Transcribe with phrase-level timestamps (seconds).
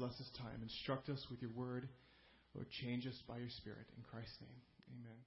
[0.00, 0.64] bless this time.
[0.64, 1.86] Instruct us with your word.
[2.54, 3.84] Lord, change us by your Spirit.
[3.98, 4.60] In Christ's name,
[4.96, 5.20] amen.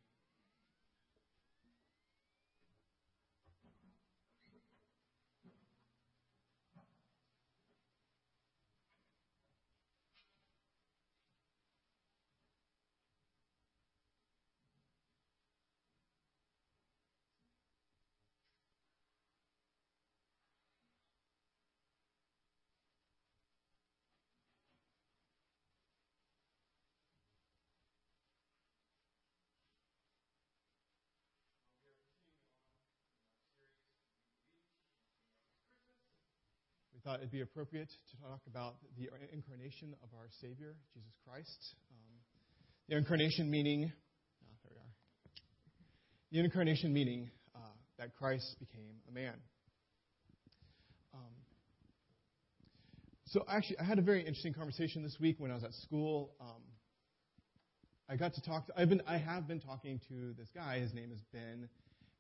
[37.04, 41.76] Thought it'd be appropriate to talk about the incarnation of our Savior, Jesus Christ.
[41.92, 42.14] Um,
[42.88, 44.94] the incarnation meaning, oh, there we are.
[46.32, 47.60] The incarnation meaning uh,
[48.00, 49.34] that Christ became a man.
[51.14, 51.34] Um,
[53.26, 56.32] so actually, I had a very interesting conversation this week when I was at school.
[56.40, 56.64] Um,
[58.08, 58.68] I got to talk.
[58.68, 60.80] To, I've been, I have been talking to this guy.
[60.80, 61.68] His name is Ben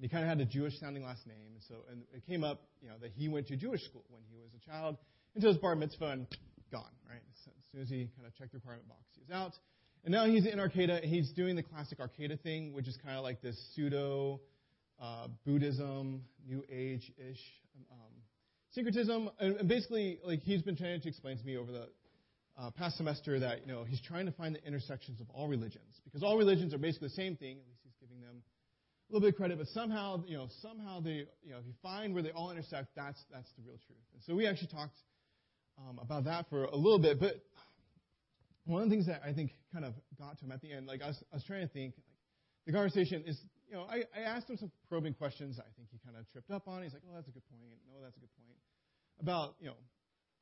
[0.04, 1.54] he kind of had a Jewish sounding last name.
[1.54, 4.22] And so, and it came up, you know, that he went to Jewish school when
[4.30, 4.98] he was a child
[5.36, 6.28] until his bar mitzvah and
[6.72, 7.22] gone, right?
[7.46, 9.54] So as soon as he kind of checked the requirement box, he was out.
[10.04, 11.00] And now he's in Arcata.
[11.04, 14.42] He's doing the classic Arcata thing, which is kind of like this pseudo
[15.02, 17.40] uh, Buddhism, New Age ish
[17.92, 18.12] um,
[18.72, 19.30] syncretism.
[19.40, 21.88] And, and, basically, like he's been trying to explain to me over the
[22.58, 26.02] uh, past semester that you know he's trying to find the intersections of all religions
[26.04, 27.58] because all religions are basically the same thing.
[27.58, 28.44] At least he's giving them
[29.10, 31.74] a little bit of credit, but somehow, you know, somehow they, you know, if you
[31.82, 34.06] find where they all intersect, that's that's the real truth.
[34.14, 34.96] And so we actually talked
[35.78, 37.44] um, about that for a little bit, but
[38.66, 40.88] one of the things that I think kind of got to him at the end,
[40.88, 42.16] like I was, I was trying to think, like
[42.66, 43.38] the conversation is,
[43.68, 45.60] you know, I, I asked him some probing questions.
[45.60, 46.84] I think he kind of tripped up on.
[46.84, 47.62] He's like, oh, that's a good point.
[47.92, 48.58] No, that's a good point.
[49.20, 49.76] About, you know,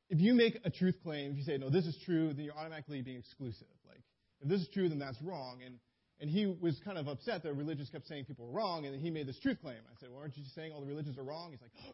[0.08, 2.56] if you make a truth claim, if you say, no, this is true, then you're
[2.56, 3.66] automatically being exclusive.
[3.88, 4.02] Like,
[4.40, 5.60] if this is true, then that's wrong.
[5.64, 5.78] And
[6.22, 9.10] and he was kind of upset that religions kept saying people were wrong, and he
[9.10, 9.76] made this truth claim.
[9.90, 11.50] I said, well, aren't you just saying all the religions are wrong?
[11.50, 11.92] He's like, oh,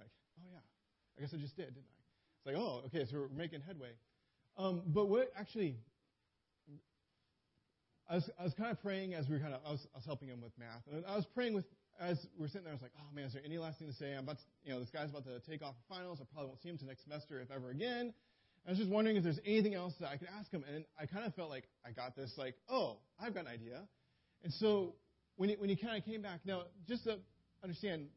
[0.00, 0.10] like,
[0.40, 0.58] oh yeah,
[1.16, 1.98] I guess I just did, didn't I?
[2.38, 3.90] It's like, oh, okay, so we're making headway.
[4.58, 5.76] Um, but what actually,
[8.10, 9.98] I was, I was kind of praying as we were kind of, I was, I
[9.98, 11.64] was helping him with math, and I was praying with,
[12.00, 13.86] as we are sitting there, I was like, oh man, is there any last thing
[13.86, 14.12] to say?
[14.12, 16.18] I'm about to, you know, this guy's about to take off for finals.
[16.20, 18.12] I probably won't see him until next semester, if ever again.
[18.68, 20.62] I was just wondering if there's anything else that I could ask him.
[20.70, 23.80] And I kind of felt like I got this, like, oh, I've got an idea.
[24.44, 24.94] And so
[25.36, 27.16] when he, when he kind of came back, now, just to
[27.64, 28.08] understand,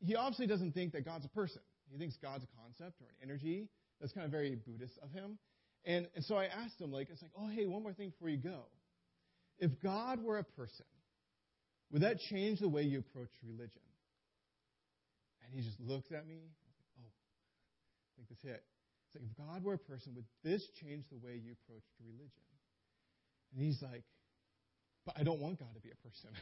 [0.00, 1.62] he obviously doesn't think that God's a person.
[1.92, 3.68] He thinks God's a concept or an energy.
[4.00, 5.38] That's kind of very Buddhist of him.
[5.84, 8.30] And, and so I asked him, like, it's like, oh, hey, one more thing before
[8.30, 8.64] you go.
[9.60, 10.86] If God were a person,
[11.92, 13.80] would that change the way you approach religion?
[15.44, 16.34] And he just looked at me.
[16.34, 18.64] Like, oh, I think this hit.
[19.10, 22.46] It's like, if God were a person, would this change the way you approach religion?
[23.52, 24.04] And he's like,
[25.04, 26.30] but I don't want God to be a person.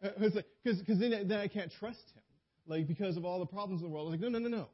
[0.00, 0.44] Because like,
[0.86, 2.22] then, then I can't trust him.
[2.68, 4.06] Like, because of all the problems in the world.
[4.06, 4.68] I was like, no, no, no, no.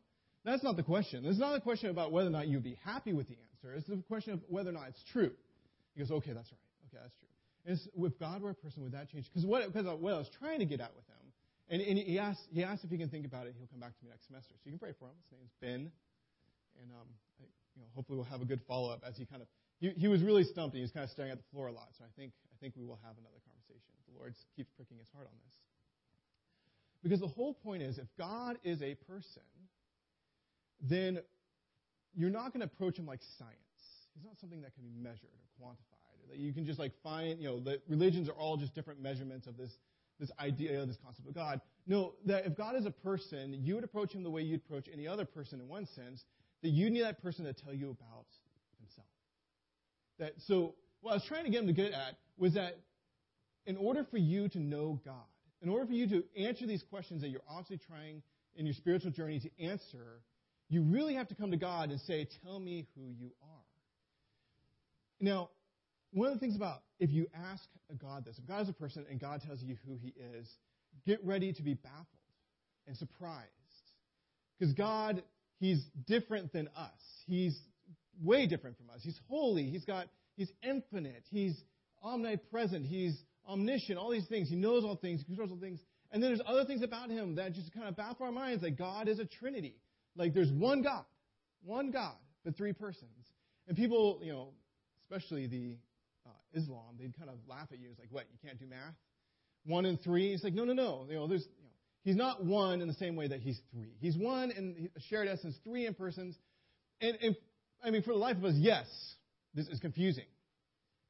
[0.44, 1.24] That's not the question.
[1.24, 3.74] It's not a question about whether or not you'd be happy with the answer.
[3.74, 5.30] It's the question of whether or not it's true.
[5.94, 6.60] He goes, okay, that's right.
[6.92, 7.28] Okay, that's true.
[7.96, 9.24] And if God were a person, would that change?
[9.32, 11.24] Because what, because what I was trying to get at with him,
[11.70, 13.96] and, and he, asked, he asked if he can think about it, he'll come back
[13.96, 14.52] to me next semester.
[14.52, 15.16] So you can pray for him.
[15.30, 15.92] His name's Ben.
[16.80, 17.08] And um,
[17.40, 17.44] I,
[17.76, 19.48] you know, hopefully we'll have a good follow up as he kind of
[19.80, 21.72] he, he was really stumped and he was kind of staring at the floor a
[21.72, 21.88] lot.
[21.98, 23.92] So I think I think we will have another conversation.
[24.08, 25.54] The Lord keeps pricking his heart on this.
[27.02, 29.42] Because the whole point is if God is a person,
[30.80, 31.20] then
[32.14, 33.58] you're not going to approach him like science.
[34.14, 36.16] He's not something that can be measured or quantified.
[36.22, 39.02] Or that you can just like find, you know, the religions are all just different
[39.02, 39.70] measurements of this
[40.20, 41.60] this idea, this concept of God.
[41.86, 44.88] No, that if God is a person, you would approach him the way you'd approach
[44.92, 46.24] any other person in one sense,
[46.64, 48.24] that you need that person to tell you about
[48.78, 49.06] himself.
[50.18, 52.78] That so what I was trying to get him to get at was that
[53.66, 55.14] in order for you to know God,
[55.60, 58.22] in order for you to answer these questions that you're obviously trying
[58.56, 60.22] in your spiritual journey to answer,
[60.70, 63.48] you really have to come to God and say, Tell me who you are.
[65.20, 65.50] Now,
[66.12, 67.62] one of the things about if you ask
[68.00, 70.48] God this, if God is a person and God tells you who he is,
[71.06, 72.06] get ready to be baffled
[72.86, 73.50] and surprised.
[74.58, 75.22] Because God
[75.58, 76.90] He's different than us.
[77.26, 77.58] He's
[78.22, 79.00] way different from us.
[79.02, 79.64] He's holy.
[79.64, 80.06] He's got
[80.36, 81.24] he's infinite.
[81.30, 81.56] He's
[82.02, 82.86] omnipresent.
[82.86, 83.16] He's
[83.48, 83.98] omniscient.
[83.98, 84.48] All these things.
[84.48, 85.20] He knows all things.
[85.20, 85.80] He controls all things.
[86.12, 88.62] And then there's other things about him that just kind of baffle our minds.
[88.62, 89.76] Like God is a Trinity.
[90.16, 91.04] Like there's one God,
[91.64, 92.14] one God,
[92.44, 93.10] but three persons.
[93.66, 94.48] And people, you know,
[95.02, 95.76] especially the
[96.26, 96.30] uh,
[96.60, 97.88] Islam, they'd kind of laugh at you.
[97.90, 98.24] It's like, what?
[98.30, 98.94] You can't do math?
[99.66, 100.32] One and three?
[100.32, 101.06] It's like, no, no, no.
[101.08, 101.46] You know, there's
[102.04, 103.96] He's not one in the same way that he's three.
[103.98, 106.36] He's one in shared essence, three in persons.
[107.00, 107.36] And, and
[107.82, 108.86] I mean, for the life of us, yes,
[109.54, 110.26] this is confusing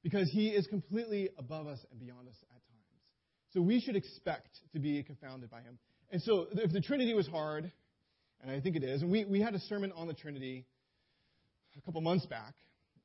[0.03, 3.03] because he is completely above us and beyond us at times.
[3.53, 5.79] So we should expect to be confounded by him.
[6.11, 7.73] And so if the Trinity was hard,
[8.41, 10.67] and I think it is, and we, we had a sermon on the Trinity
[11.77, 12.55] a couple months back.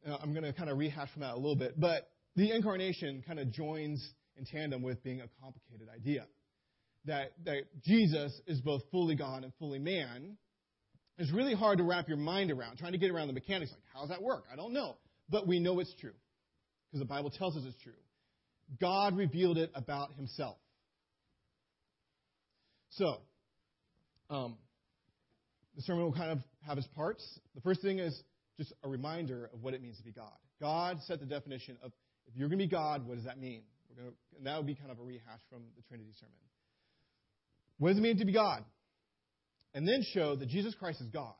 [0.07, 3.23] Uh, I'm going to kind of rehash from that a little bit, but the incarnation
[3.25, 6.25] kind of joins in tandem with being a complicated idea.
[7.09, 10.37] That, that Jesus is both fully God and fully man
[11.17, 13.71] is really hard to wrap your mind around, trying to get around the mechanics.
[13.71, 14.43] Like, how does that work?
[14.53, 14.95] I don't know.
[15.27, 16.13] But we know it's true
[16.85, 17.93] because the Bible tells us it's true.
[18.79, 20.57] God revealed it about himself.
[22.89, 23.21] So,
[24.29, 24.57] um,
[25.75, 27.39] the sermon will kind of have its parts.
[27.55, 28.21] The first thing is
[28.59, 30.37] just a reminder of what it means to be God.
[30.61, 31.91] God set the definition of
[32.27, 33.63] if you're going to be God, what does that mean?
[33.97, 36.35] To, and that would be kind of a rehash from the Trinity sermon.
[37.79, 38.63] What does it mean to be God?
[39.73, 41.33] And then show that Jesus Christ is God,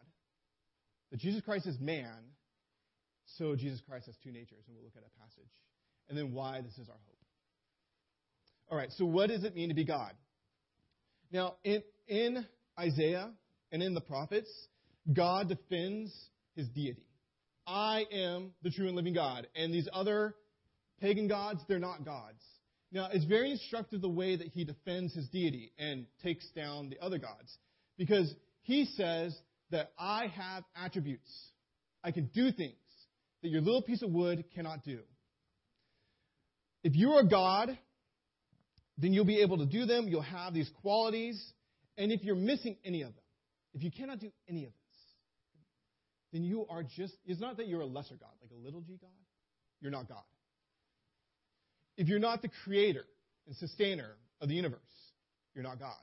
[1.12, 2.16] that Jesus Christ is man,
[3.38, 5.52] so Jesus Christ has two natures, and we'll look at a passage.
[6.08, 7.18] And then why this is our hope.
[8.72, 10.14] All right, so what does it mean to be God?
[11.32, 12.46] Now, in, in
[12.80, 13.30] Isaiah
[13.72, 14.50] and in the prophets,
[15.12, 16.12] God defends
[16.56, 17.06] his deity.
[17.68, 19.48] I am the true and living God.
[19.56, 20.36] And these other
[21.02, 22.42] pagan gods, they're not gods.
[22.92, 27.00] Now, it's very instructive the way that he defends his deity and takes down the
[27.00, 27.56] other gods.
[27.98, 28.34] Because
[28.64, 29.38] he says
[29.70, 31.30] that I have attributes.
[32.04, 32.74] I can do things
[33.44, 35.00] that your little piece of wood cannot do.
[36.84, 37.78] If you're a God,
[38.98, 40.08] then you'll be able to do them.
[40.08, 41.54] You'll have these qualities.
[41.98, 43.24] And if you're missing any of them,
[43.74, 44.98] if you cannot do any of this,
[46.34, 48.98] then you are just, it's not that you're a lesser God, like a little g
[49.00, 49.10] God.
[49.82, 50.24] You're not God.
[52.00, 53.04] If you're not the creator
[53.46, 54.80] and sustainer of the universe,
[55.54, 56.00] you're not God.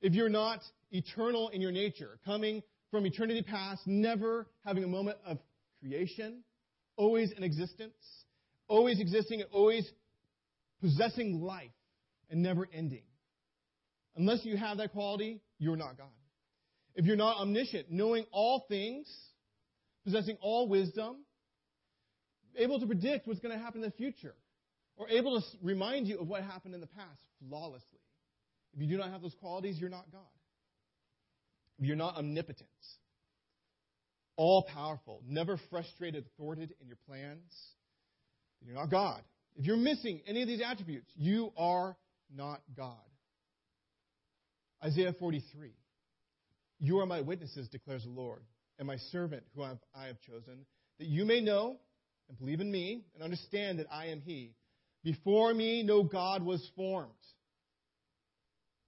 [0.00, 0.60] If you're not
[0.90, 5.36] eternal in your nature, coming from eternity past, never having a moment of
[5.78, 6.42] creation,
[6.96, 7.92] always in existence,
[8.66, 9.86] always existing and always
[10.80, 11.68] possessing life
[12.30, 13.04] and never ending.
[14.16, 16.06] Unless you have that quality, you're not God.
[16.94, 19.06] If you're not omniscient, knowing all things,
[20.02, 21.16] possessing all wisdom,
[22.56, 24.34] able to predict what's going to happen in the future,
[24.96, 28.00] or able to remind you of what happened in the past flawlessly.
[28.74, 30.22] If you do not have those qualities, you're not God.
[31.78, 32.70] You're not omnipotent,
[34.36, 37.52] all powerful, never frustrated, thwarted in your plans,
[38.64, 39.20] you're not God.
[39.56, 41.94] If you're missing any of these attributes, you are
[42.34, 42.96] not God.
[44.82, 45.72] Isaiah 43.
[46.78, 48.40] You are my witnesses, declares the Lord,
[48.78, 50.64] and my servant who I have chosen,
[50.98, 51.76] that you may know
[52.30, 54.54] and believe in me and understand that I am He.
[55.06, 57.12] Before me no God was formed,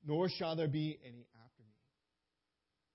[0.04, 1.76] nor shall there be any after me.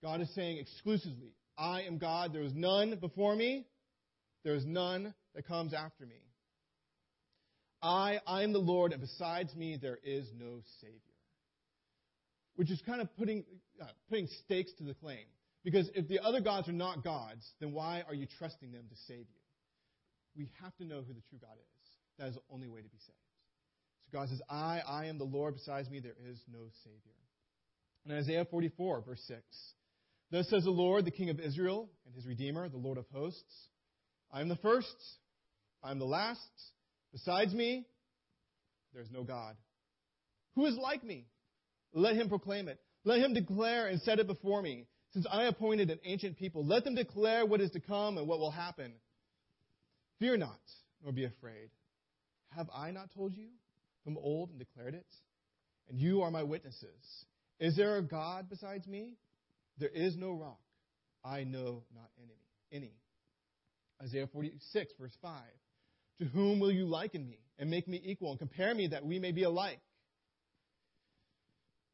[0.03, 2.33] God is saying exclusively, I am God.
[2.33, 3.65] There is none before me.
[4.43, 6.19] There is none that comes after me.
[7.81, 10.99] I, I am the Lord, and besides me there is no Savior.
[12.57, 13.45] Which is kind of putting,
[13.81, 15.23] uh, putting stakes to the claim.
[15.63, 18.95] Because if the other gods are not gods, then why are you trusting them to
[19.07, 19.41] save you?
[20.35, 21.72] We have to know who the true God is.
[22.19, 23.17] That is the only way to be saved.
[24.05, 27.13] So God says, I, I am the Lord, besides me there is no Savior.
[28.05, 29.41] In Isaiah 44, verse 6,
[30.31, 33.67] Thus says the Lord, the King of Israel, and his Redeemer, the Lord of hosts
[34.33, 34.95] I am the first,
[35.83, 36.39] I am the last.
[37.11, 37.85] Besides me,
[38.93, 39.55] there is no God.
[40.55, 41.27] Who is like me?
[41.93, 42.79] Let him proclaim it.
[43.05, 44.87] Let him declare and set it before me.
[45.11, 48.39] Since I appointed an ancient people, let them declare what is to come and what
[48.39, 48.93] will happen.
[50.19, 50.59] Fear not,
[51.03, 51.69] nor be afraid.
[52.55, 53.47] Have I not told you
[54.03, 55.07] from old and declared it?
[55.89, 57.25] And you are my witnesses.
[57.59, 59.17] Is there a God besides me?
[59.77, 60.59] There is no rock.
[61.23, 62.39] I know not any.
[62.71, 62.93] any.
[64.01, 65.41] Isaiah 46, verse 5.
[66.19, 69.19] To whom will you liken me and make me equal and compare me that we
[69.19, 69.79] may be alike?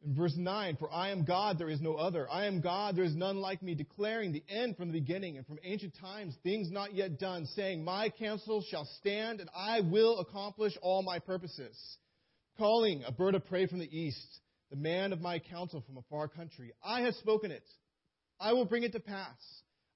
[0.05, 2.29] In verse 9, for I am God, there is no other.
[2.31, 5.45] I am God, there is none like me, declaring the end from the beginning and
[5.45, 10.19] from ancient times, things not yet done, saying, My counsel shall stand, and I will
[10.19, 11.77] accomplish all my purposes.
[12.57, 14.39] Calling a bird of prey from the east,
[14.69, 16.71] the man of my counsel from a far country.
[16.83, 17.67] I have spoken it.
[18.39, 19.35] I will bring it to pass.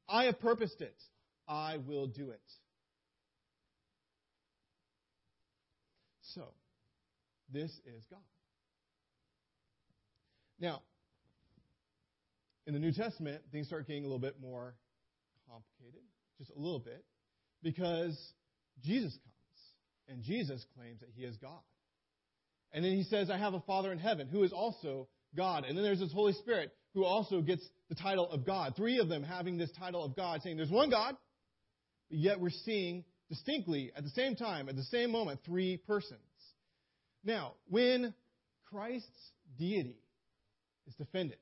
[0.09, 0.95] I have purposed it.
[1.47, 2.41] I will do it.
[6.33, 6.43] So,
[7.51, 8.19] this is God.
[10.59, 10.81] Now,
[12.65, 14.75] in the New Testament, things start getting a little bit more
[15.49, 16.01] complicated,
[16.37, 17.03] just a little bit,
[17.61, 18.17] because
[18.83, 21.59] Jesus comes, and Jesus claims that he is God.
[22.71, 25.65] And then he says, I have a Father in heaven who is also God.
[25.65, 28.75] And then there's this Holy Spirit who also gets the title of God.
[28.75, 31.15] Three of them having this title of God, saying there's one God,
[32.09, 36.19] but yet we're seeing distinctly at the same time, at the same moment, three persons.
[37.23, 38.13] Now, when
[38.65, 40.02] Christ's deity
[40.87, 41.37] is defended,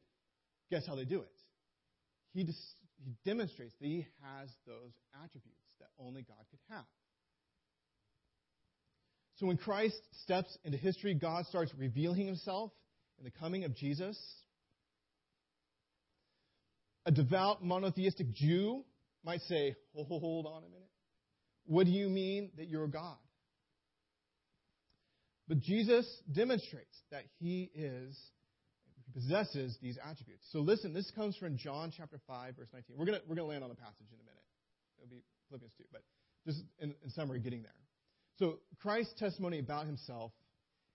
[0.70, 1.32] guess how they do it?
[2.34, 6.86] He, dis- he demonstrates that he has those attributes that only God could have.
[9.36, 12.72] So when Christ steps into history, God starts revealing himself
[13.18, 14.18] in the coming of Jesus.
[17.06, 18.84] A devout monotheistic Jew
[19.26, 20.90] might say, Hold on a minute.
[21.66, 23.18] What do you mean that you're God?
[25.48, 28.18] But Jesus demonstrates that he is,
[29.14, 30.46] possesses these attributes.
[30.52, 32.96] So listen, this comes from John chapter 5, verse 19.
[32.98, 34.44] We're going we're gonna land on the passage in a minute.
[34.98, 36.02] It'll be Philippians 2, but
[36.46, 37.72] just in, in summary, getting there.
[38.38, 40.32] So Christ's testimony about himself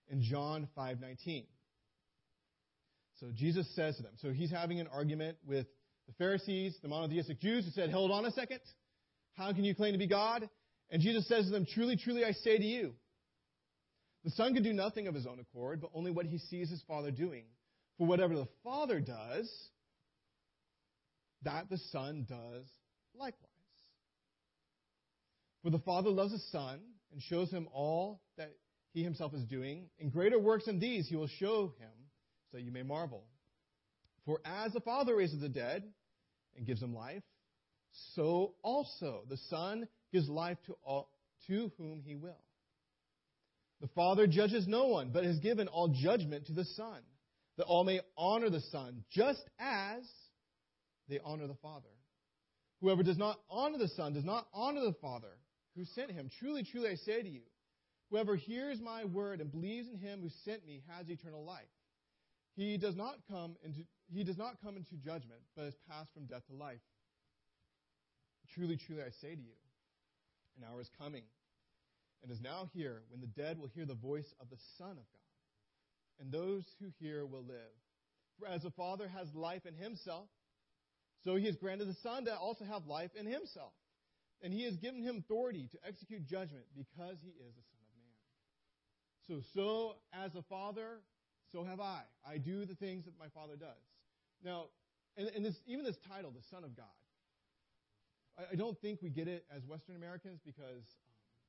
[0.09, 1.45] in John 5:19.
[3.19, 4.13] So Jesus says to them.
[4.17, 5.65] So he's having an argument with
[6.07, 8.61] the Pharisees, the monotheistic Jews, who said, "Hold on a second.
[9.33, 10.49] How can you claim to be God?"
[10.89, 12.93] And Jesus says to them, "Truly, truly, I say to you,
[14.23, 16.81] the Son can do nothing of his own accord, but only what he sees his
[16.83, 17.45] Father doing.
[17.97, 19.51] For whatever the Father does,
[21.43, 22.65] that the Son does
[23.13, 23.51] likewise."
[25.63, 26.79] For the Father loves the Son
[27.11, 28.55] and shows him all that
[28.93, 29.89] he himself is doing.
[29.99, 32.09] In greater works than these he will show him,
[32.49, 33.27] so that you may marvel.
[34.25, 35.83] For as the Father raises the dead
[36.55, 37.23] and gives them life,
[38.15, 41.09] so also the Son gives life to all
[41.47, 42.43] to whom he will.
[43.81, 47.01] The Father judges no one, but has given all judgment to the Son,
[47.57, 50.03] that all may honor the Son, just as
[51.09, 51.89] they honor the Father.
[52.81, 55.35] Whoever does not honor the Son does not honor the Father
[55.75, 56.29] who sent him.
[56.39, 57.41] Truly, truly, I say to you,
[58.09, 61.65] whoever hears my word and believes in him who sent me has eternal life.
[62.55, 66.25] He does not come into he does not come into judgment, but has passed from
[66.25, 66.79] death to life.
[68.55, 69.51] Truly, truly, I say to you,
[70.57, 71.23] an hour is coming,
[72.23, 74.95] and is now here, when the dead will hear the voice of the Son of
[74.95, 75.26] God,
[76.19, 77.75] and those who hear will live.
[78.39, 80.27] For as the Father has life in himself,
[81.23, 83.73] so he has granted the Son to also have life in himself.
[84.41, 87.97] And he has given him authority to execute judgment because he is the Son of
[87.97, 89.41] Man.
[89.41, 91.01] So, so as a father,
[91.51, 92.01] so have I.
[92.27, 93.81] I do the things that my Father does.
[94.43, 94.65] Now,
[95.15, 96.85] and, and this, even this title, the Son of God,
[98.37, 100.85] I, I, don't think we get it as Western Americans because
[101.33, 101.41] um,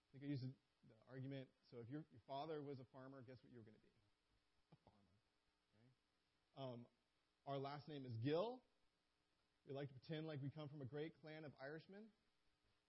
[0.00, 1.46] I think I use the, the, argument.
[1.72, 3.96] So if your, your father was a farmer, guess what you're going to be?
[4.68, 5.08] A farmer.
[5.80, 5.96] Okay?
[6.60, 6.78] Um,
[7.48, 8.60] our last name is Gill.
[9.64, 12.04] We like to pretend like we come from a great clan of Irishmen.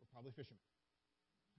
[0.04, 0.60] We're probably fishermen.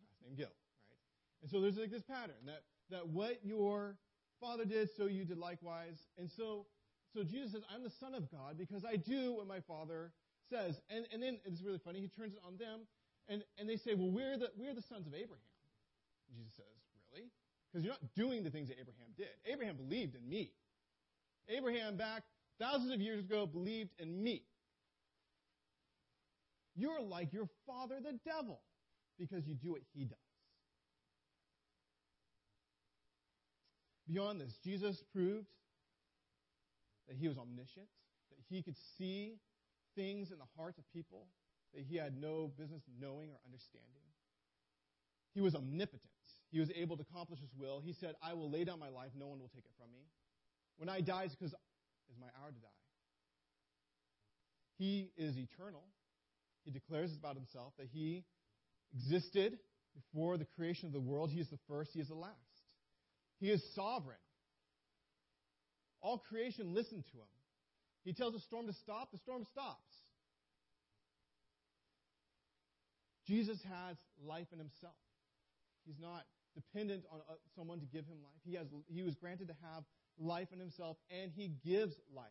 [0.04, 0.52] Last name Gill,
[0.93, 1.00] right?
[1.40, 3.97] And so there's like this pattern that, that what your
[4.37, 6.04] father did, so you did likewise.
[6.21, 6.69] And so,
[7.16, 10.12] so Jesus says, I'm the Son of God because I do what my Father
[10.52, 10.76] says.
[10.93, 12.04] And, and then it's really funny.
[12.04, 12.85] He turns it on them,
[13.33, 15.49] and, and they say, Well, we're the, we're the sons of Abraham.
[16.28, 16.84] Jesus says,
[17.73, 19.28] Because you're not doing the things that Abraham did.
[19.47, 20.52] Abraham believed in me.
[21.49, 22.23] Abraham, back
[22.61, 24.42] thousands of years ago, believed in me.
[26.76, 28.61] You're like your father, the devil,
[29.18, 30.18] because you do what he does.
[34.09, 35.47] Beyond this, Jesus proved
[37.09, 37.87] that he was omniscient,
[38.30, 39.37] that he could see
[39.94, 41.26] things in the hearts of people
[41.75, 44.02] that he had no business knowing or understanding.
[45.35, 46.02] He was omnipotent.
[46.51, 47.81] He was able to accomplish his will.
[47.81, 50.07] He said, I will lay down my life, no one will take it from me.
[50.77, 51.55] When I die, it's because
[52.09, 52.69] it's my hour to die.
[54.79, 55.85] He is eternal.
[56.65, 58.25] He declares about himself that he
[58.95, 59.59] existed
[59.95, 61.31] before the creation of the world.
[61.31, 62.35] He is the first, he is the last.
[63.39, 64.19] He is sovereign.
[66.01, 67.29] All creation listened to him.
[68.05, 69.91] He tells a storm to stop, the storm stops.
[73.27, 74.93] Jesus has life in himself.
[75.87, 78.40] He's not dependent on uh, someone to give him life.
[78.44, 79.84] He, has, he was granted to have
[80.18, 82.26] life in himself, and he gives life.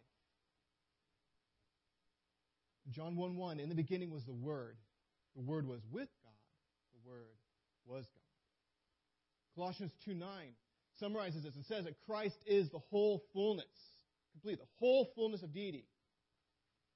[2.89, 4.77] John 1 1, in the beginning was the Word.
[5.35, 6.33] The Word was with God.
[6.93, 7.37] The Word
[7.85, 8.21] was God.
[9.55, 10.27] Colossians 2 9
[10.99, 13.65] summarizes this and says that Christ is the whole fullness,
[14.31, 15.85] complete, the whole fullness of deity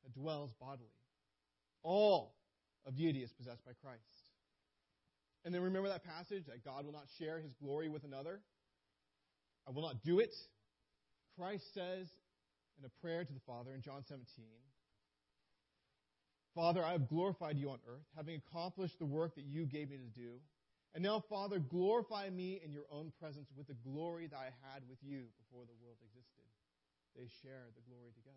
[0.03, 0.89] that dwells bodily.
[1.83, 2.35] All
[2.85, 4.01] of deity is possessed by Christ.
[5.47, 8.41] And then remember that passage that God will not share his glory with another?
[9.65, 10.35] I will not do it.
[11.39, 12.11] Christ says
[12.77, 14.27] in a prayer to the Father in John 17,
[16.53, 19.95] Father, I have glorified you on earth, having accomplished the work that you gave me
[19.95, 20.31] to do.
[20.93, 24.83] And now, Father, glorify me in your own presence with the glory that I had
[24.89, 26.43] with you before the world existed.
[27.15, 28.35] They share the glory together.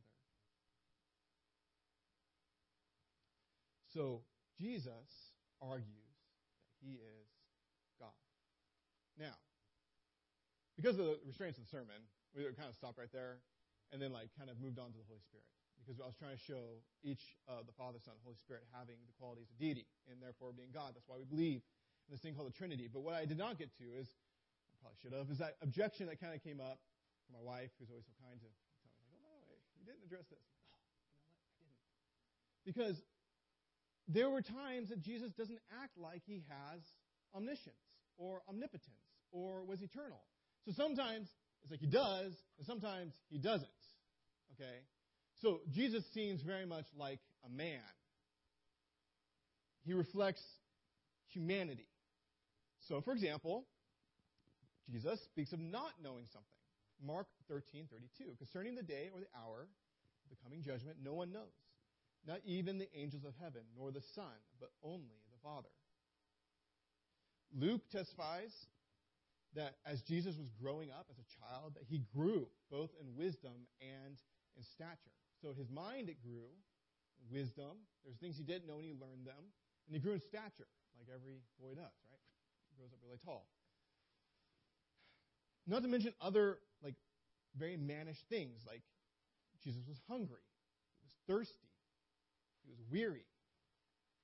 [3.93, 4.23] So,
[4.61, 6.10] Jesus argues
[6.81, 7.29] he is
[8.01, 8.17] God.
[9.21, 9.37] Now,
[10.77, 12.01] because of the restraints of the sermon,
[12.33, 13.45] we kind of stopped right there
[13.93, 15.45] and then like kind of moved on to the Holy Spirit.
[15.81, 19.01] Because I was trying to show each of the Father, Son, and Holy Spirit having
[19.09, 20.93] the qualities of deity and therefore being God.
[20.93, 21.65] That's why we believe
[22.05, 22.85] in this thing called the Trinity.
[22.85, 24.13] But what I did not get to is,
[24.69, 26.85] I probably should have, is that objection that kind of came up
[27.25, 28.49] from my wife, who's always so kind to
[28.85, 30.45] tell me, like, oh, no, you didn't address this.
[30.69, 31.41] Oh, you know what?
[31.49, 31.81] I didn't.
[32.69, 33.01] Because
[34.13, 36.81] there were times that Jesus doesn't act like he has
[37.35, 37.77] omniscience
[38.17, 40.21] or omnipotence or was eternal.
[40.65, 41.29] So sometimes
[41.63, 43.69] it's like he does, and sometimes he doesn't.
[44.55, 44.79] Okay?
[45.43, 47.81] So Jesus seems very much like a man.
[49.85, 50.43] He reflects
[51.33, 51.87] humanity.
[52.89, 53.65] So, for example,
[54.91, 56.49] Jesus speaks of not knowing something.
[57.03, 61.55] Mark 13:32, concerning the day or the hour of the coming judgment, no one knows,
[62.27, 65.69] not even the angels of heaven, nor the Son, but only the Father.
[67.57, 68.67] Luke testifies
[69.55, 73.67] that as Jesus was growing up as a child, that he grew both in wisdom
[73.81, 74.17] and
[74.57, 75.17] in stature.
[75.43, 76.53] So his mind it grew,
[77.31, 77.83] wisdom.
[78.05, 79.51] There's things he didn't know and he learned them,
[79.87, 82.25] and he grew in stature, like every boy does, right?
[82.71, 83.47] He grows up really tall.
[85.67, 86.95] Not to mention other like
[87.57, 88.83] very mannish things, like
[89.65, 90.47] Jesus was hungry,
[91.01, 91.70] he was thirsty,
[92.65, 93.25] he was weary.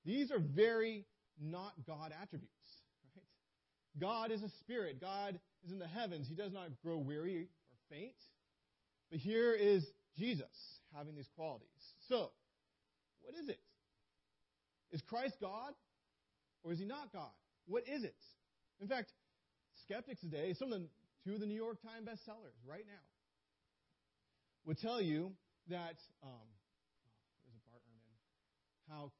[0.05, 1.05] These are very
[1.39, 2.53] not God attributes.
[3.99, 5.01] God is a spirit.
[5.01, 6.27] God is in the heavens.
[6.27, 8.15] He does not grow weary or faint.
[9.09, 9.85] But here is
[10.17, 10.45] Jesus
[10.95, 11.67] having these qualities.
[12.07, 12.31] So,
[13.21, 13.59] what is it?
[14.91, 15.73] Is Christ God
[16.63, 17.31] or is he not God?
[17.65, 18.15] What is it?
[18.79, 19.11] In fact,
[19.83, 20.87] skeptics today, some of the
[21.23, 23.03] two of the New York Times bestsellers right now,
[24.65, 25.31] would tell you
[25.69, 26.47] that um,
[27.03, 28.15] what is it, Bart Ehrman?
[28.89, 29.11] How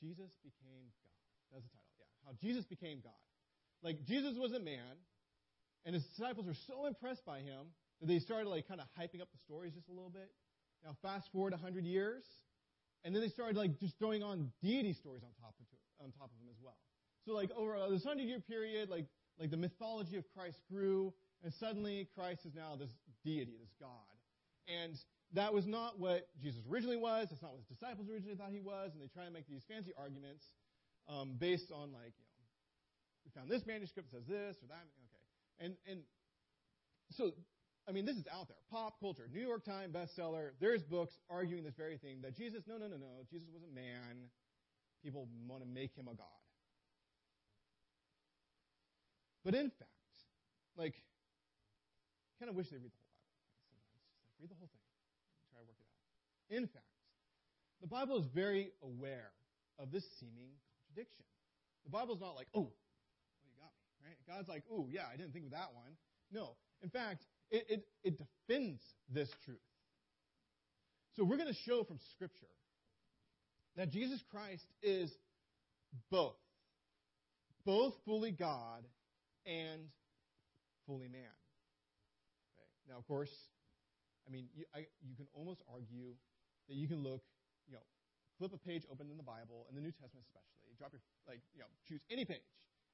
[0.00, 1.20] Jesus became God.
[1.52, 1.94] That's the title.
[1.98, 3.22] Yeah, how Jesus became God.
[3.82, 5.00] Like Jesus was a man,
[5.84, 9.20] and his disciples were so impressed by him that they started like kind of hyping
[9.20, 10.28] up the stories just a little bit.
[10.84, 12.24] Now fast forward a hundred years,
[13.04, 15.66] and then they started like just throwing on deity stories on top of
[16.04, 16.76] on top of them as well.
[17.24, 19.06] So like over this hundred year period, like
[19.38, 21.12] like the mythology of Christ grew,
[21.42, 22.90] and suddenly Christ is now this
[23.24, 23.90] deity, this God.
[24.68, 24.96] And
[25.34, 27.28] that was not what Jesus originally was.
[27.30, 28.92] That's not what his disciples originally thought he was.
[28.92, 30.44] And they try to make these fancy arguments
[31.08, 32.54] um, based on like you know,
[33.24, 34.86] we found this manuscript that says this or that.
[34.86, 35.24] Okay.
[35.58, 36.00] And, and
[37.10, 37.32] so,
[37.88, 38.58] I mean, this is out there.
[38.70, 40.50] Pop culture, New York Times bestseller.
[40.60, 43.22] There's books arguing this very thing that Jesus, no, no, no, no.
[43.30, 44.30] Jesus was a man.
[45.02, 46.26] People want to make him a God.
[49.44, 50.18] But in fact,
[50.76, 50.94] like,
[52.42, 53.30] kind of wish they read the whole Bible
[53.86, 54.02] sometimes.
[54.10, 54.82] Just like, read the whole thing.
[55.54, 56.02] Try to work it out.
[56.50, 56.84] In fact,
[57.80, 59.30] the Bible is very aware
[59.78, 61.24] of this seeming contradiction.
[61.84, 64.16] The Bible's not like, oh, well, you got me, Right?
[64.26, 65.92] God's like, oh, yeah, I didn't think of that one.
[66.32, 66.56] No.
[66.82, 68.80] In fact, it, it, it defends
[69.12, 69.58] this truth.
[71.16, 72.46] So we're going to show from Scripture
[73.76, 75.10] that Jesus Christ is
[76.10, 76.36] both.
[77.64, 78.84] Both fully God
[79.44, 79.80] and
[80.86, 81.22] fully man.
[82.88, 83.30] Now, of course,
[84.26, 86.14] I mean, you, I, you can almost argue
[86.68, 87.22] that you can look,
[87.66, 87.84] you know,
[88.38, 91.40] flip a page open in the Bible, in the New Testament especially, drop your, like,
[91.56, 92.44] you know, choose any page,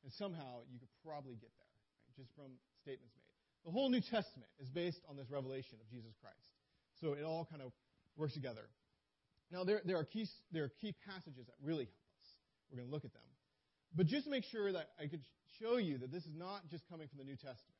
[0.04, 1.72] and somehow you could probably get there,
[2.06, 3.32] right, just from statements made.
[3.64, 6.54] The whole New Testament is based on this revelation of Jesus Christ.
[6.98, 7.70] So it all kind of
[8.16, 8.66] works together.
[9.50, 12.28] Now, there, there, are, key, there are key passages that really help us.
[12.70, 13.28] We're going to look at them.
[13.94, 15.22] But just to make sure that I could
[15.60, 17.76] show you that this is not just coming from the New Testament,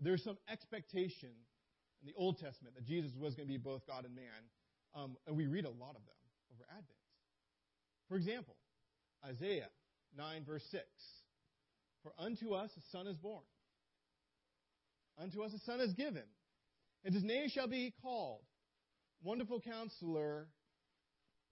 [0.00, 1.34] there's some expectation
[2.00, 4.48] in the Old Testament that Jesus was going to be both God and man,
[4.94, 6.20] um, and we read a lot of them
[6.52, 6.86] over Advent.
[8.08, 8.56] For example,
[9.24, 9.68] Isaiah
[10.16, 10.82] 9, verse 6.
[12.02, 13.44] For unto us a son is born,
[15.20, 16.24] unto us a son is given,
[17.04, 18.40] and his name shall be called
[19.22, 20.48] Wonderful Counselor,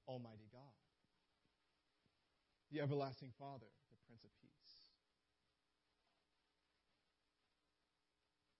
[0.08, 0.62] Almighty God,
[2.72, 4.72] the Everlasting Father, the Prince of Peace.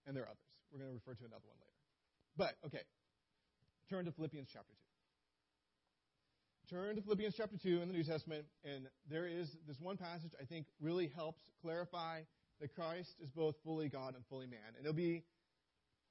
[0.07, 0.45] And there are others.
[0.71, 1.79] We're going to refer to another one later.
[2.37, 2.85] But, okay,
[3.89, 4.89] turn to Philippians chapter 2
[6.69, 10.33] turn to Philippians chapter 2 in the New Testament, and there is this one passage
[10.39, 12.21] I think really helps clarify
[12.61, 14.77] that Christ is both fully God and fully man.
[14.77, 15.25] And it'll be,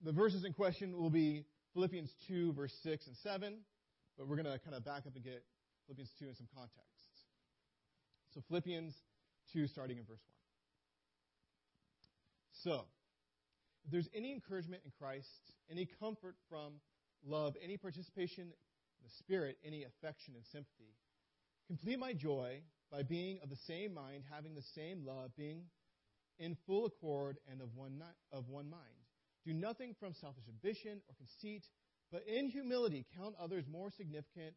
[0.03, 3.59] the verses in question will be Philippians 2, verse 6 and 7,
[4.17, 5.43] but we're going to kind of back up and get
[5.85, 6.73] Philippians 2 in some context.
[8.33, 8.95] So Philippians
[9.53, 10.21] 2, starting in verse
[12.63, 12.73] 1.
[12.73, 12.85] So,
[13.85, 16.73] if there's any encouragement in Christ, any comfort from
[17.27, 20.95] love, any participation in the Spirit any affection and sympathy,
[21.67, 25.63] Complete my joy by being of the same mind, having the same love, being
[26.39, 29.03] in full accord and of one, of one mind.
[29.45, 31.65] Do nothing from selfish ambition or conceit,
[32.09, 34.55] but in humility count others more significant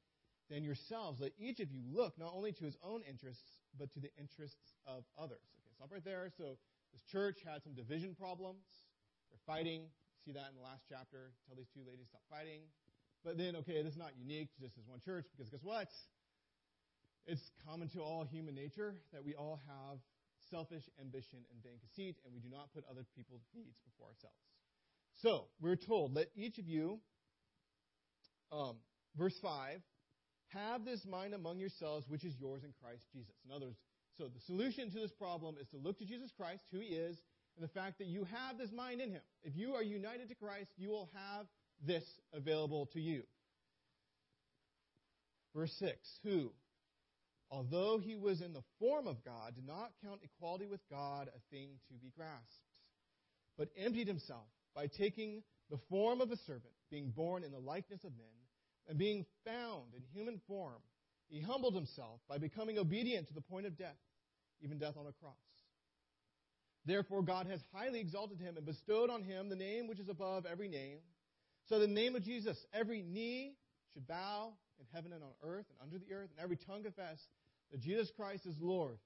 [0.49, 1.21] than yourselves.
[1.21, 4.75] Let each of you look not only to his own interests, but to the interests
[4.87, 5.43] of others.
[5.59, 6.31] Okay, stop right there.
[6.39, 6.59] So
[6.93, 8.63] this church had some division problems.
[9.31, 9.87] They're fighting.
[10.25, 11.33] See that in the last chapter.
[11.49, 12.69] Tell these two ladies stop fighting.
[13.25, 15.89] But then, okay, this is not unique just this one church because guess what?
[17.27, 19.99] It's common to all human nature that we all have
[20.51, 24.41] selfish ambition and vain conceit, and we do not put other people's needs before ourselves.
[25.21, 26.99] So, we're told, let each of you,
[28.51, 28.77] um,
[29.17, 29.81] verse 5,
[30.49, 33.35] have this mind among yourselves, which is yours in Christ Jesus.
[33.47, 33.79] In other words,
[34.19, 37.17] so the solution to this problem is to look to Jesus Christ, who he is,
[37.61, 39.21] and the fact that you have this mind in him.
[39.43, 41.47] If you are united to Christ, you will have
[41.87, 43.23] this available to you.
[45.55, 46.53] Verse 6 Who,
[47.51, 51.55] although he was in the form of God, did not count equality with God a
[51.55, 52.65] thing to be grasped,
[53.59, 58.05] but emptied himself by taking the form of a servant, being born in the likeness
[58.05, 58.27] of men,
[58.89, 60.81] and being found in human form.
[61.29, 63.99] He humbled himself by becoming obedient to the point of death,
[64.63, 65.37] even death on a cross.
[66.87, 70.47] Therefore, God has highly exalted him and bestowed on him the name which is above
[70.47, 70.99] every name.
[71.69, 73.55] So, the name of Jesus, every knee
[73.93, 77.19] should bow in heaven and on earth and under the earth, and every tongue confess
[77.71, 78.99] that Jesus Christ is Lord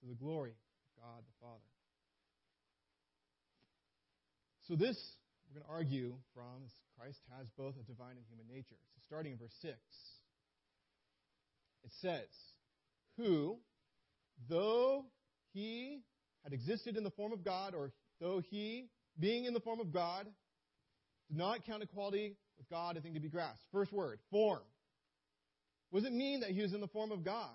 [0.00, 1.64] to the glory of God the Father.
[4.68, 4.98] So, this
[5.48, 8.76] we're going to argue from is Christ has both a divine and human nature.
[8.94, 9.74] So, starting in verse 6,
[11.84, 12.28] it says,
[13.16, 13.58] Who,
[14.48, 15.06] though
[15.54, 16.02] he
[16.48, 19.92] had existed in the form of God, or though he, being in the form of
[19.92, 20.26] God,
[21.28, 23.62] did not count equality with God a thing to be grasped.
[23.70, 24.62] First word, form.
[25.90, 27.50] What does it mean that he was in the form of God?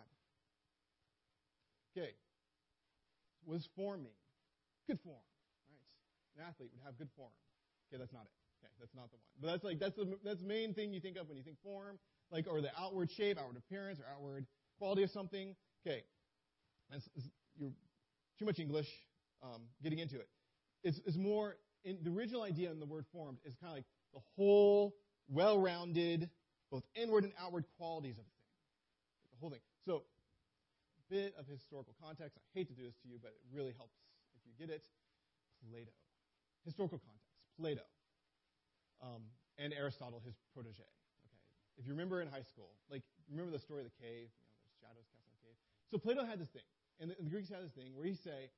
[1.98, 2.12] Okay.
[3.46, 4.06] Was does form?
[4.88, 5.18] Good form.
[5.70, 6.44] Right?
[6.44, 7.34] An athlete would have good form.
[7.90, 8.38] Okay, that's not it.
[8.62, 9.34] Okay, that's not the one.
[9.42, 11.58] But that's like that's the that's the main thing you think of when you think
[11.64, 11.98] form,
[12.32, 14.46] like or the outward shape, outward appearance, or outward
[14.78, 15.56] quality of something.
[15.86, 16.04] Okay,
[16.90, 17.08] that's,
[17.58, 17.72] you're
[18.40, 18.90] too much English
[19.42, 20.28] um, getting into it.
[20.84, 23.86] It's, it's more in, the original idea in the word formed is kind of like
[24.14, 24.96] the whole,
[25.28, 26.30] well-rounded,
[26.72, 29.32] both inward and outward qualities of a thing.
[29.32, 29.60] The whole thing.
[29.86, 30.04] So,
[31.14, 32.42] bit of historical context.
[32.42, 33.94] I hate to do this to you, but it really helps
[34.34, 34.90] if you get it.
[35.70, 35.94] Plato.
[36.66, 37.30] Historical context.
[37.54, 37.86] Plato.
[38.98, 39.22] Um,
[39.62, 40.82] and Aristotle, his protege.
[40.82, 41.42] Okay.
[41.78, 44.34] If you remember in high school, like remember the story of the cave.
[44.34, 45.58] You know, there's shadows cast on the cave.
[45.94, 46.66] So Plato had this thing,
[47.00, 48.50] and the, and the Greeks had this thing where he say,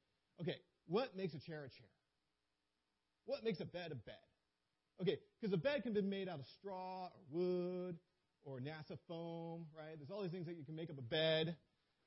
[0.41, 0.55] okay,
[0.87, 1.89] what makes a chair a chair?
[3.25, 4.15] What makes a bed a bed?
[5.01, 7.97] Okay, because a bed can be made out of straw or wood
[8.43, 9.97] or NASA foam, right?
[9.97, 11.55] There's all these things that you can make up a bed.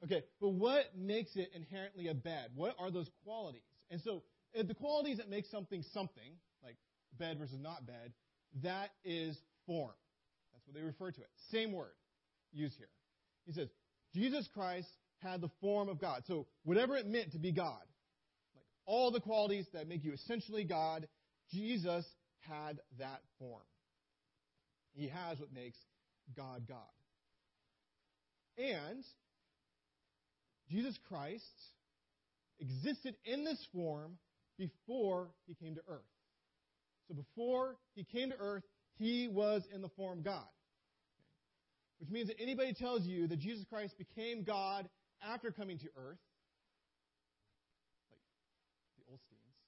[0.05, 2.51] Okay, but what makes it inherently a bed?
[2.55, 3.63] What are those qualities?
[3.91, 4.23] And so
[4.55, 6.77] the qualities that make something something, like
[7.19, 8.13] bed versus not bed,
[8.63, 9.37] that is
[9.67, 9.93] form.
[10.53, 11.29] That's what they refer to it.
[11.51, 11.93] Same word
[12.53, 12.89] used here.
[13.45, 13.69] He says,
[14.15, 14.89] Jesus Christ
[15.21, 16.23] had the form of God.
[16.27, 17.83] So whatever it meant to be God,
[18.55, 21.09] like all the qualities that make you essentially God,
[21.53, 22.05] Jesus
[22.41, 23.63] had that form.
[24.95, 25.79] He has what makes
[26.37, 26.79] God God.
[28.57, 29.05] And
[30.71, 31.45] Jesus Christ
[32.59, 34.19] existed in this form
[34.59, 36.03] before he came to earth.
[37.07, 38.65] So before he came to earth,
[38.99, 40.45] he was in the form God.
[42.01, 44.89] Which means that anybody tells you that Jesus Christ became God
[45.23, 46.23] after coming to earth,
[48.11, 48.23] like
[48.97, 49.59] the Osteens,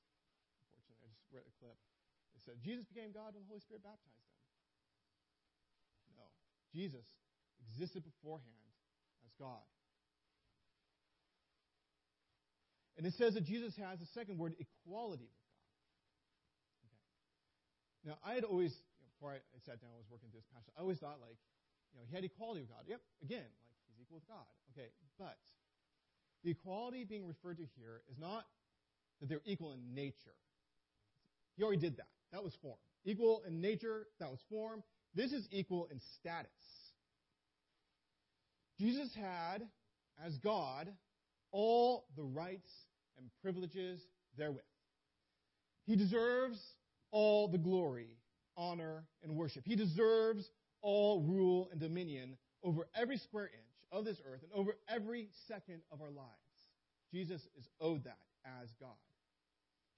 [0.62, 1.78] unfortunately, I just read a clip.
[2.34, 4.30] They said Jesus became God when the Holy Spirit baptized him.
[6.16, 6.26] No.
[6.70, 7.06] Jesus
[7.66, 8.74] existed beforehand
[9.26, 9.66] as God.
[13.00, 15.64] And it says that Jesus has a second word, equality with God.
[16.84, 18.12] Okay.
[18.12, 20.52] Now, I had always, you know, before I sat down and was working through this
[20.52, 21.40] passage, I always thought, like,
[21.90, 22.84] you know, he had equality with God.
[22.84, 24.44] Yep, again, like, he's equal with God.
[24.72, 25.38] Okay, but
[26.44, 28.44] the equality being referred to here is not
[29.20, 30.34] that they're equal in nature.
[31.56, 32.08] He already did that.
[32.32, 32.78] That was form.
[33.04, 34.82] Equal in nature, that was form.
[35.14, 36.50] This is equal in status.
[38.78, 39.62] Jesus had,
[40.24, 40.88] as God,
[41.52, 42.70] all the rights
[43.18, 44.00] and privileges
[44.38, 44.62] therewith.
[45.86, 46.58] He deserves
[47.10, 48.16] all the glory,
[48.56, 49.64] honor, and worship.
[49.66, 50.48] He deserves
[50.82, 55.80] all rule and dominion over every square inch of this earth and over every second
[55.92, 56.30] of our lives.
[57.12, 58.18] Jesus is owed that
[58.62, 58.90] as God.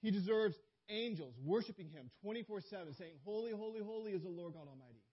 [0.01, 0.55] He deserves
[0.89, 5.03] angels worshiping him 24 7, saying, Holy, holy, holy is the Lord God Almighty.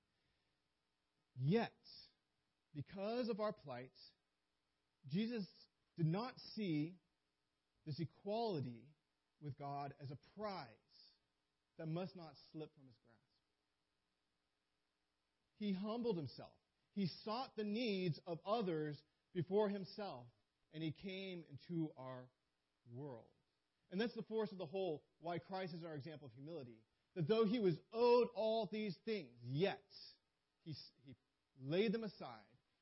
[1.39, 1.73] Yet,
[2.75, 3.91] because of our plight,
[5.09, 5.47] Jesus
[5.97, 6.95] did not see
[7.87, 8.85] this equality
[9.43, 10.67] with God as a prize
[11.79, 13.21] that must not slip from his grasp.
[15.59, 16.51] He humbled himself.
[16.95, 18.97] He sought the needs of others
[19.35, 20.27] before himself,
[20.75, 22.29] and he came into our
[22.95, 23.25] world.
[23.93, 26.79] And that's the force of the whole why Christ is our example of humility.
[27.17, 29.83] That though he was owed all these things, yet
[30.65, 30.75] he,
[31.05, 31.15] he
[31.63, 32.27] laid them aside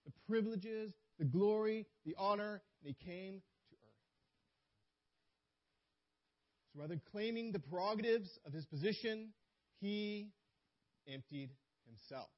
[0.05, 4.07] the privileges, the glory, the honor, and he came to earth.
[6.73, 9.31] So rather claiming the prerogatives of his position,
[9.81, 10.31] he
[11.07, 11.51] emptied
[11.87, 12.29] himself.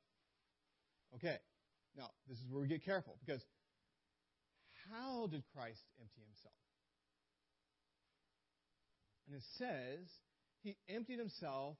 [1.14, 1.38] Okay,
[2.00, 3.42] now this is where we get careful because
[4.90, 6.54] how did Christ empty himself?
[9.26, 10.08] And it says
[10.62, 11.76] he emptied himself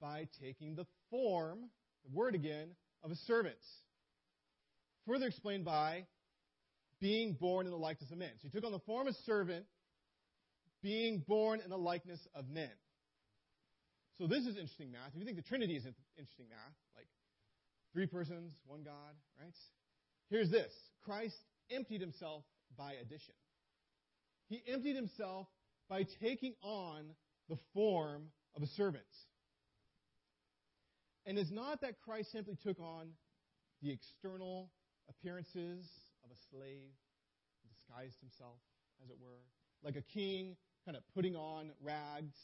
[0.00, 1.70] by taking the form,
[2.04, 2.68] the word again,
[3.02, 3.56] of a servant.
[5.06, 6.04] Further explained by
[7.00, 8.30] being born in the likeness of men.
[8.40, 9.64] So he took on the form of a servant,
[10.82, 12.70] being born in the likeness of men.
[14.18, 15.12] So this is interesting math.
[15.14, 15.84] If you think the Trinity is
[16.16, 17.06] interesting math, like
[17.96, 19.54] three persons, one God, right?
[20.28, 20.70] Here's this
[21.02, 21.34] Christ
[21.70, 22.44] emptied himself
[22.76, 23.32] by addition.
[24.50, 25.46] He emptied himself
[25.88, 27.06] by taking on
[27.48, 29.02] the form of a servant.
[31.24, 33.08] And it's not that Christ simply took on
[33.82, 34.68] the external
[35.08, 35.88] appearances
[36.22, 36.90] of a slave,
[37.66, 38.58] disguised himself,
[39.02, 39.40] as it were,
[39.82, 40.54] like a king
[40.84, 42.36] kind of putting on rags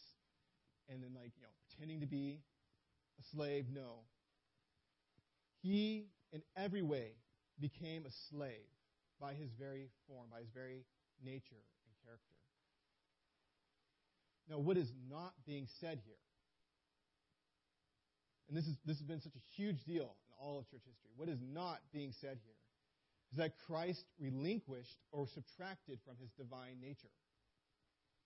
[0.88, 2.40] and then like, you know, pretending to be
[3.20, 3.66] a slave.
[3.70, 4.00] No.
[5.62, 7.12] He, in every way,
[7.60, 8.68] became a slave
[9.20, 10.84] by his very form, by his very
[11.24, 12.34] nature and character.
[14.50, 16.16] Now, what is not being said here?
[18.48, 21.10] And this, is, this has been such a huge deal in all of church history.
[21.16, 22.58] What is not being said here
[23.30, 27.08] is that Christ relinquished or subtracted from his divine nature.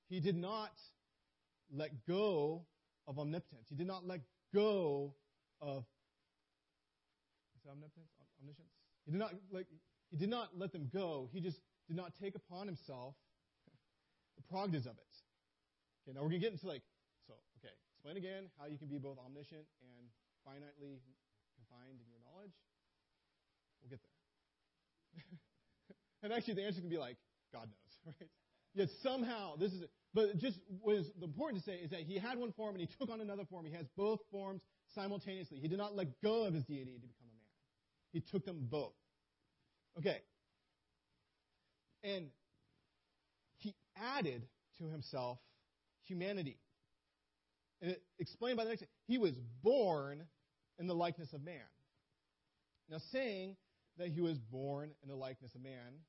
[0.09, 0.73] He did not
[1.73, 2.65] let go
[3.07, 3.67] of omnipotence.
[3.69, 4.21] He did not let
[4.55, 5.15] go
[5.61, 5.85] of
[7.69, 8.11] omnipotence?
[8.41, 8.73] Omniscience?
[9.05, 9.67] He did not like
[10.11, 11.29] he did not let them go.
[11.33, 13.15] He just did not take upon himself
[14.37, 15.13] the prerogatives of it.
[16.03, 16.83] Okay, now we're gonna get into like
[17.27, 20.07] so okay, explain again how you can be both omniscient and
[20.47, 21.03] finitely
[21.55, 22.55] confined in your knowledge.
[23.83, 25.23] We'll get there.
[26.23, 27.17] and actually, the answer can be like,
[27.53, 28.31] God knows, right?
[28.75, 29.91] Yet somehow, this is, it.
[30.13, 32.89] but just what is important to say is that he had one form and he
[32.99, 33.65] took on another form.
[33.65, 34.63] He has both forms
[34.95, 35.59] simultaneously.
[35.61, 37.26] He did not let go of his deity to become.
[38.17, 38.95] He took them both.
[39.99, 40.23] Okay.
[42.03, 42.29] And
[43.59, 44.49] he added
[44.79, 45.37] to himself
[46.07, 46.57] humanity.
[47.83, 50.23] And it explained by the next, he was born
[50.79, 51.69] in the likeness of man.
[52.89, 53.55] Now, saying
[53.99, 56.01] that he was born in the likeness of man.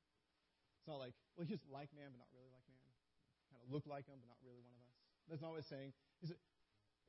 [0.80, 2.88] It's not like, well, he was like man, but not really like man.
[3.52, 4.96] Kind of looked like him, but not really one of us.
[5.30, 5.92] That's not what it's saying.
[6.22, 6.32] It's,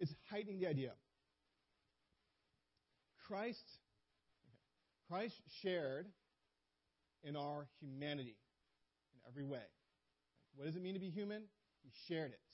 [0.00, 0.90] it's heightening the idea.
[3.28, 3.62] Christ,
[5.08, 6.06] Christ shared
[7.24, 8.36] in our humanity
[9.14, 9.64] in every way.
[10.54, 11.42] What does it mean to be human?
[11.82, 12.50] He shared it,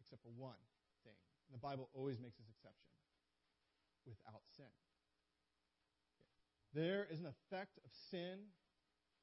[0.00, 0.58] except for one
[1.04, 1.14] thing.
[1.52, 2.96] The Bible always makes this exception
[4.06, 4.72] without sin.
[6.74, 8.38] There is an effect of sin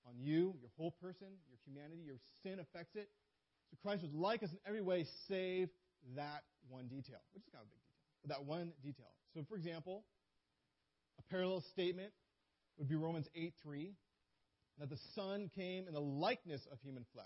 [0.07, 2.01] on you, your whole person, your humanity.
[2.05, 3.09] Your sin affects it.
[3.69, 5.69] So Christ was like us in every way, save
[6.15, 9.11] that one detail, which is kind of a big detail, but that one detail.
[9.33, 10.03] So, for example,
[11.19, 12.11] a parallel statement
[12.77, 13.93] would be Romans 8 3,
[14.79, 17.25] that the Son came in the likeness of human flesh,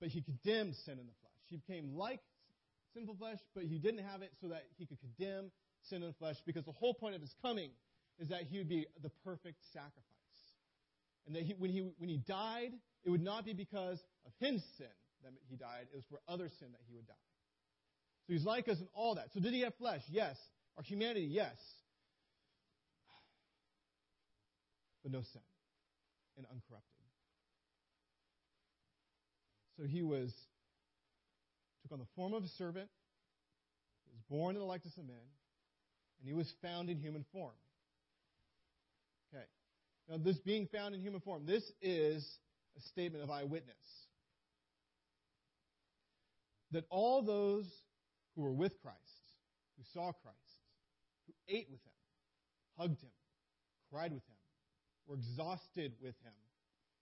[0.00, 1.32] but he condemned sin in the flesh.
[1.48, 2.20] He became like
[2.94, 5.50] sinful flesh, but he didn't have it so that he could condemn
[5.88, 7.70] sin in the flesh because the whole point of his coming
[8.18, 10.02] is that he would be the perfect sacrifice.
[11.26, 12.72] And that he, when, he, when he died,
[13.04, 14.86] it would not be because of his sin
[15.22, 17.14] that he died, it was for other sin that he would die.
[18.26, 19.28] So he's like us in all that.
[19.34, 20.02] So did he have flesh?
[20.08, 20.36] Yes.
[20.76, 21.28] Our humanity?
[21.30, 21.56] Yes.
[25.06, 25.42] But no sin
[26.36, 27.04] and uncorrupted.
[29.78, 30.34] So he was
[31.82, 32.88] took on the form of a servant,
[34.04, 35.14] he was born in the likeness of men,
[36.18, 37.54] and he was found in human form.
[39.32, 39.44] Okay.
[40.08, 42.28] Now, this being found in human form, this is
[42.76, 43.76] a statement of eyewitness.
[46.72, 47.66] That all those
[48.34, 48.98] who were with Christ,
[49.76, 50.36] who saw Christ,
[51.28, 51.92] who ate with him,
[52.76, 53.12] hugged him,
[53.92, 54.35] cried with him,
[55.06, 56.32] were exhausted with him,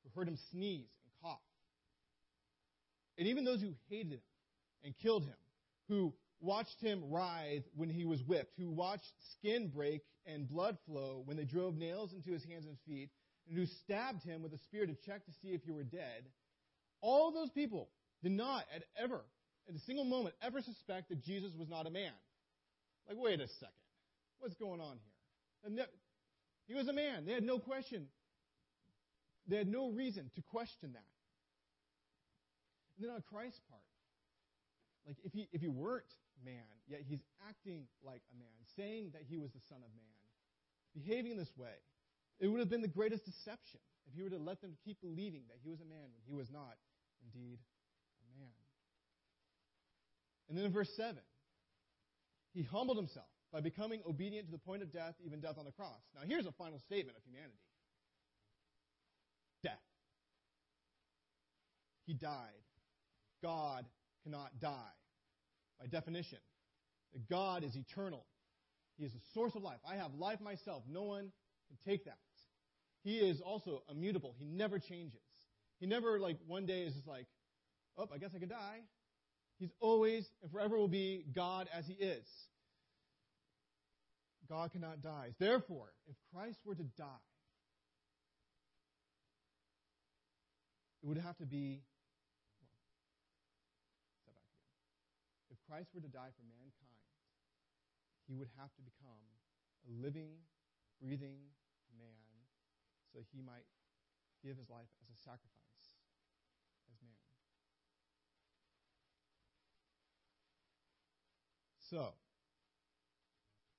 [0.02, 1.38] who heard him sneeze and cough,
[3.18, 4.20] and even those who hated him
[4.84, 5.36] and killed him,
[5.88, 11.22] who watched him writhe when he was whipped, who watched skin break and blood flow
[11.24, 13.10] when they drove nails into his hands and feet,
[13.48, 16.24] and who stabbed him with a spear to check to see if he were dead,
[17.00, 17.88] all those people
[18.22, 19.20] did not at ever,
[19.68, 22.12] at a single moment, ever suspect that Jesus was not a man.
[23.08, 23.74] Like, wait a second.
[24.38, 24.98] What's going on
[25.66, 25.86] here?
[26.66, 27.26] He was a man.
[27.26, 28.06] They had no question.
[29.46, 31.10] They had no reason to question that.
[32.96, 33.82] And then on Christ's part,
[35.06, 36.08] like if he if he weren't
[36.44, 40.24] man, yet he's acting like a man, saying that he was the Son of Man,
[40.94, 41.76] behaving this way,
[42.40, 45.42] it would have been the greatest deception if he were to let them keep believing
[45.48, 46.76] that he was a man when he was not
[47.22, 47.58] indeed
[48.22, 48.48] a man.
[50.48, 51.16] And then in verse 7,
[52.52, 55.70] he humbled himself by becoming obedient to the point of death, even death on the
[55.70, 56.00] cross.
[56.12, 57.54] Now, here's a final statement of humanity
[59.62, 59.78] death.
[62.04, 62.50] He died.
[63.42, 63.86] God
[64.24, 64.92] cannot die.
[65.80, 66.38] By definition,
[67.30, 68.26] God is eternal.
[68.98, 69.78] He is the source of life.
[69.88, 70.82] I have life myself.
[70.90, 71.30] No one
[71.68, 72.18] can take that.
[73.04, 74.34] He is also immutable.
[74.38, 75.20] He never changes.
[75.78, 77.26] He never, like, one day is just like,
[77.96, 78.80] oh, I guess I could die.
[79.58, 82.26] He's always and forever will be God as He is.
[84.48, 85.34] God cannot die.
[85.38, 87.28] Therefore, if Christ were to die,
[91.02, 91.80] it would have to be.
[94.26, 94.36] Well.
[95.50, 97.04] If Christ were to die for mankind,
[98.28, 99.22] he would have to become
[99.88, 100.32] a living,
[101.00, 101.38] breathing
[101.98, 102.24] man
[103.14, 103.64] so he might
[104.42, 105.86] give his life as a sacrifice
[106.90, 107.14] as man.
[111.78, 112.14] So,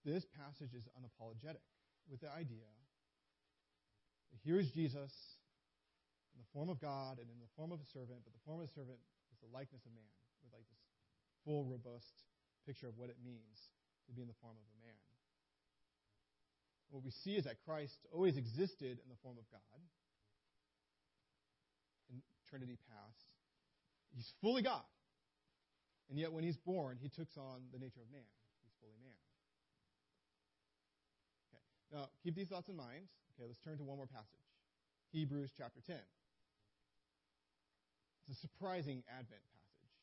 [0.06, 1.66] this passage is unapologetic
[2.06, 2.70] with the idea
[4.30, 5.12] that here is Jesus
[6.38, 8.62] in the form of God and in the form of a servant, but the form
[8.62, 9.02] of a servant
[9.34, 10.14] is the likeness of man,
[10.46, 10.84] with like this
[11.42, 12.30] full, robust
[12.70, 13.74] picture of what it means
[14.06, 15.02] to be in the form of a man.
[16.94, 19.82] What we see is that Christ always existed in the form of God
[22.14, 23.26] in Trinity past.
[24.14, 24.86] He's fully God.
[26.10, 28.30] And yet, when he's born, he takes on the nature of man.
[28.62, 29.25] He's fully man.
[31.96, 33.08] Now, keep these thoughts in mind.
[33.32, 34.44] Okay, let's turn to one more passage
[35.16, 35.96] Hebrews chapter 10.
[38.20, 39.96] It's a surprising Advent passage.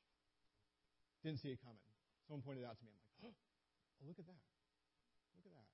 [1.20, 1.85] Didn't see it coming.
[2.24, 2.96] Someone pointed it out to me.
[3.20, 3.37] I'm like,
[4.00, 4.40] oh, look at that.
[5.37, 5.68] Look at that.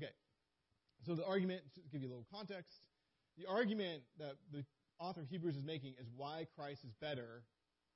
[0.00, 0.12] Okay,
[1.04, 2.80] so the argument, to give you a little context,
[3.36, 4.64] the argument that the
[4.98, 7.44] author of Hebrews is making is why Christ is better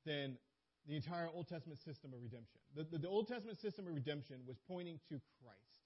[0.04, 0.36] than
[0.84, 2.60] the entire Old Testament system of redemption.
[2.76, 5.79] The, the, the Old Testament system of redemption was pointing to Christ.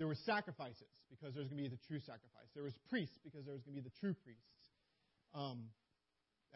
[0.00, 2.48] There were sacrifices because there was going to be the true sacrifice.
[2.56, 4.64] There was priests because there was going to be the true priests.
[5.36, 5.68] Um,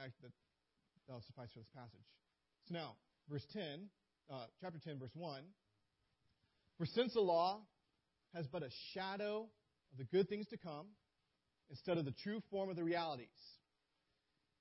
[0.00, 0.08] that,
[1.06, 2.08] that'll suffice for this passage.
[2.64, 2.96] So now,
[3.28, 3.92] verse 10,
[4.32, 5.42] uh, chapter 10, verse 1.
[6.78, 7.60] For since the law
[8.34, 9.46] has but a shadow
[9.92, 10.86] of the good things to come,
[11.68, 13.28] instead of the true form of the realities,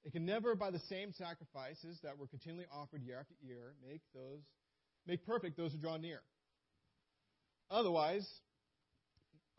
[0.03, 4.01] it can never, by the same sacrifices that were continually offered year after year, make
[4.13, 4.43] those
[5.07, 6.19] make perfect those who draw near.
[7.71, 8.27] Otherwise,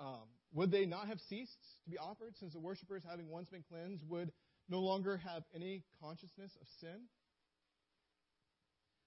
[0.01, 3.65] um, would they not have ceased to be offered, since the worshippers, having once been
[3.69, 4.33] cleansed, would
[4.69, 7.07] no longer have any consciousness of sin?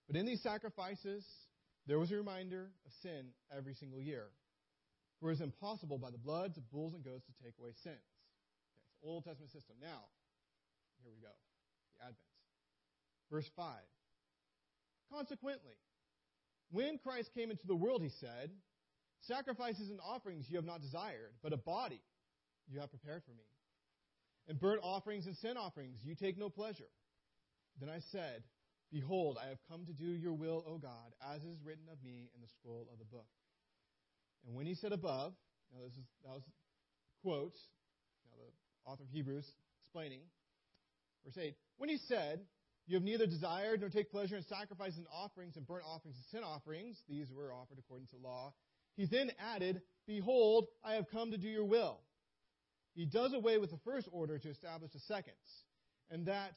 [0.08, 1.26] But in these sacrifices,
[1.86, 4.28] there was a reminder of sin every single year.
[5.20, 7.96] For it is impossible by the bloods of bulls and goats to take away sins.
[7.96, 9.76] Okay, it's Old Testament system.
[9.82, 10.06] Now,
[11.02, 11.34] here we go.
[11.98, 12.18] The Advent.
[13.32, 13.66] Verse 5.
[15.12, 15.76] Consequently,
[16.72, 18.52] when Christ came into the world, he said,
[19.22, 22.02] Sacrifices and offerings you have not desired, but a body
[22.70, 23.44] you have prepared for me.
[24.48, 26.88] And burnt offerings and sin offerings you take no pleasure.
[27.80, 28.44] Then I said,
[28.92, 32.30] Behold, I have come to do your will, O God, as is written of me
[32.34, 33.28] in the scroll of the book.
[34.46, 35.34] And when he said above,
[35.74, 36.44] now this is that was
[37.22, 37.60] quotes,
[38.32, 39.46] now the author of Hebrews
[39.84, 40.22] explaining,
[41.26, 42.40] verse 8, when he said,
[42.86, 46.26] You have neither desired nor take pleasure in sacrifices and offerings and burnt offerings and
[46.32, 48.54] sin offerings, these were offered according to law,
[48.98, 52.00] he then added, Behold, I have come to do your will.
[52.96, 55.34] He does away with the first order to establish the second,
[56.10, 56.54] and that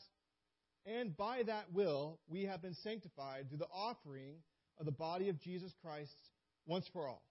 [0.86, 4.36] and by that will we have been sanctified through the offering
[4.78, 6.16] of the body of Jesus Christ
[6.66, 7.22] once for all.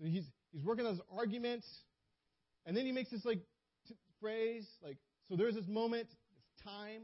[0.00, 1.64] So he's he's working on this argument,
[2.66, 3.40] and then he makes this like
[3.86, 4.96] t- phrase like
[5.28, 5.36] so.
[5.36, 7.02] There's this moment, this time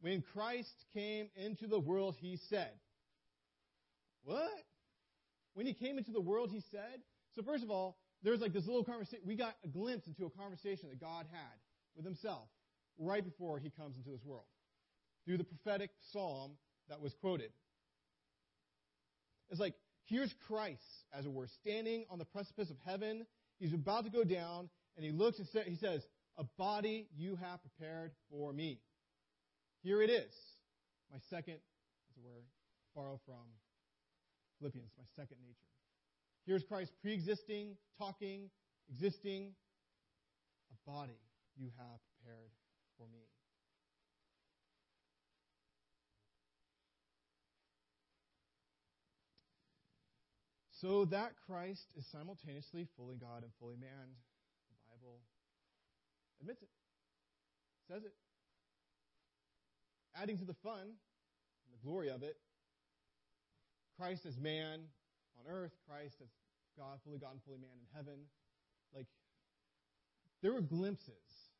[0.00, 2.16] when Christ came into the world.
[2.18, 2.72] He said,
[4.22, 4.50] what?
[5.54, 7.00] When he came into the world, he said.
[7.34, 9.20] So, first of all, there's like this little conversation.
[9.26, 11.58] We got a glimpse into a conversation that God had
[11.96, 12.48] with himself
[12.98, 14.44] right before he comes into this world
[15.24, 16.52] through the prophetic psalm
[16.88, 17.52] that was quoted.
[19.50, 23.26] It's like, here's Christ, as it were, standing on the precipice of heaven
[23.60, 26.02] He's about to go down, and he looks and sa- he says,
[26.38, 28.80] A body you have prepared for me.
[29.82, 30.32] Here it is.
[31.12, 32.42] My second, as it were,
[32.94, 33.44] borrow from
[34.60, 35.72] Philippians, my second nature.
[36.46, 38.50] Here's Christ pre existing, talking,
[38.90, 39.52] existing.
[40.70, 41.18] A body
[41.56, 42.50] you have prepared
[42.96, 43.24] for me.
[50.80, 54.16] So that Christ is simultaneously fully God and fully man.
[54.68, 55.20] The Bible
[56.40, 56.68] admits it,
[57.88, 58.14] says it.
[60.16, 62.36] Adding to the fun, and the glory of it,
[64.00, 64.80] Christ as man
[65.36, 66.32] on earth, Christ as
[66.72, 68.16] God, fully God and fully man in heaven.
[68.96, 69.04] Like,
[70.40, 71.52] there were glimpses,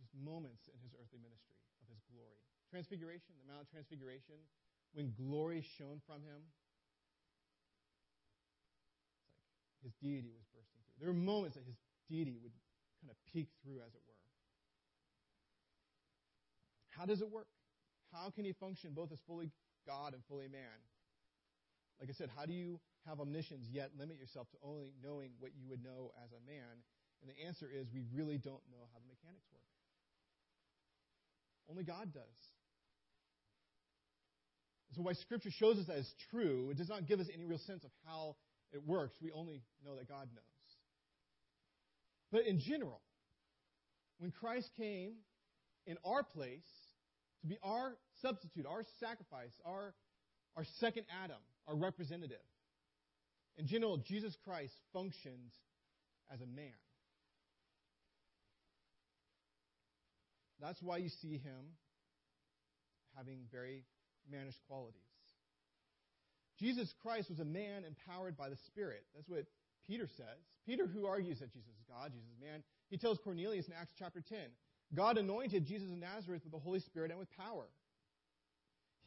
[0.00, 2.40] just moments in his earthly ministry of his glory.
[2.72, 4.40] Transfiguration, the Mount of Transfiguration,
[4.96, 6.40] when glory shone from him,
[9.84, 10.96] his deity was bursting through.
[11.04, 11.76] There were moments that his
[12.08, 12.56] deity would
[13.04, 14.16] kind of peek through, as it were.
[16.96, 17.46] How does it work?
[18.08, 19.52] How can he function both as fully
[19.86, 20.80] God and fully man?
[22.00, 25.52] Like I said, how do you have omniscience yet limit yourself to only knowing what
[25.56, 26.82] you would know as a man?
[27.20, 29.66] And the answer is we really don't know how the mechanics work.
[31.68, 32.38] Only God does.
[34.94, 37.58] So, why Scripture shows us that it's true, it does not give us any real
[37.58, 38.36] sense of how
[38.72, 39.16] it works.
[39.20, 40.44] We only know that God knows.
[42.32, 43.00] But in general,
[44.18, 45.12] when Christ came
[45.86, 46.66] in our place
[47.42, 49.94] to be our substitute, our sacrifice, our,
[50.56, 51.38] our second Adam,
[51.68, 52.38] our representative,
[53.58, 55.52] in general, Jesus Christ functions
[56.32, 56.72] as a man.
[60.60, 61.76] That's why you see him
[63.16, 63.84] having very
[64.30, 65.02] mannish qualities.
[66.58, 69.04] Jesus Christ was a man empowered by the Spirit.
[69.14, 69.46] That's what
[69.86, 70.42] Peter says.
[70.66, 73.92] Peter, who argues that Jesus is God, Jesus is man, he tells Cornelius in Acts
[73.98, 74.38] chapter 10
[74.94, 77.66] God anointed Jesus of Nazareth with the Holy Spirit and with power.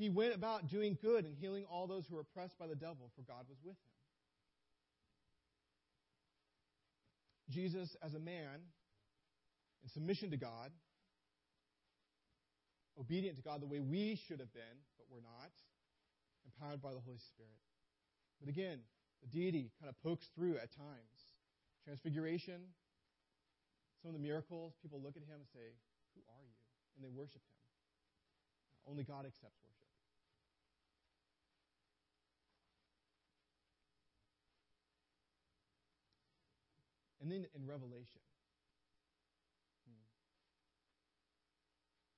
[0.02, 3.12] He went about doing good and healing all those who were oppressed by the devil,
[3.16, 3.94] for God was with him.
[7.52, 8.66] Jesus, as a man,
[9.84, 10.72] in submission to God,
[13.00, 15.54] obedient to God the way we should have been, but we're not,
[16.50, 17.62] empowered by the Holy Spirit.
[18.40, 18.80] But again,
[19.22, 21.30] the deity kind of pokes through at times.
[21.86, 22.74] Transfiguration,
[24.02, 25.78] some of the miracles, people look at him and say,
[26.16, 26.58] Who are you?
[26.98, 27.62] And they worship him.
[28.90, 29.81] Only God accepts worship.
[37.22, 38.26] And then in Revelation,
[39.86, 39.94] hmm,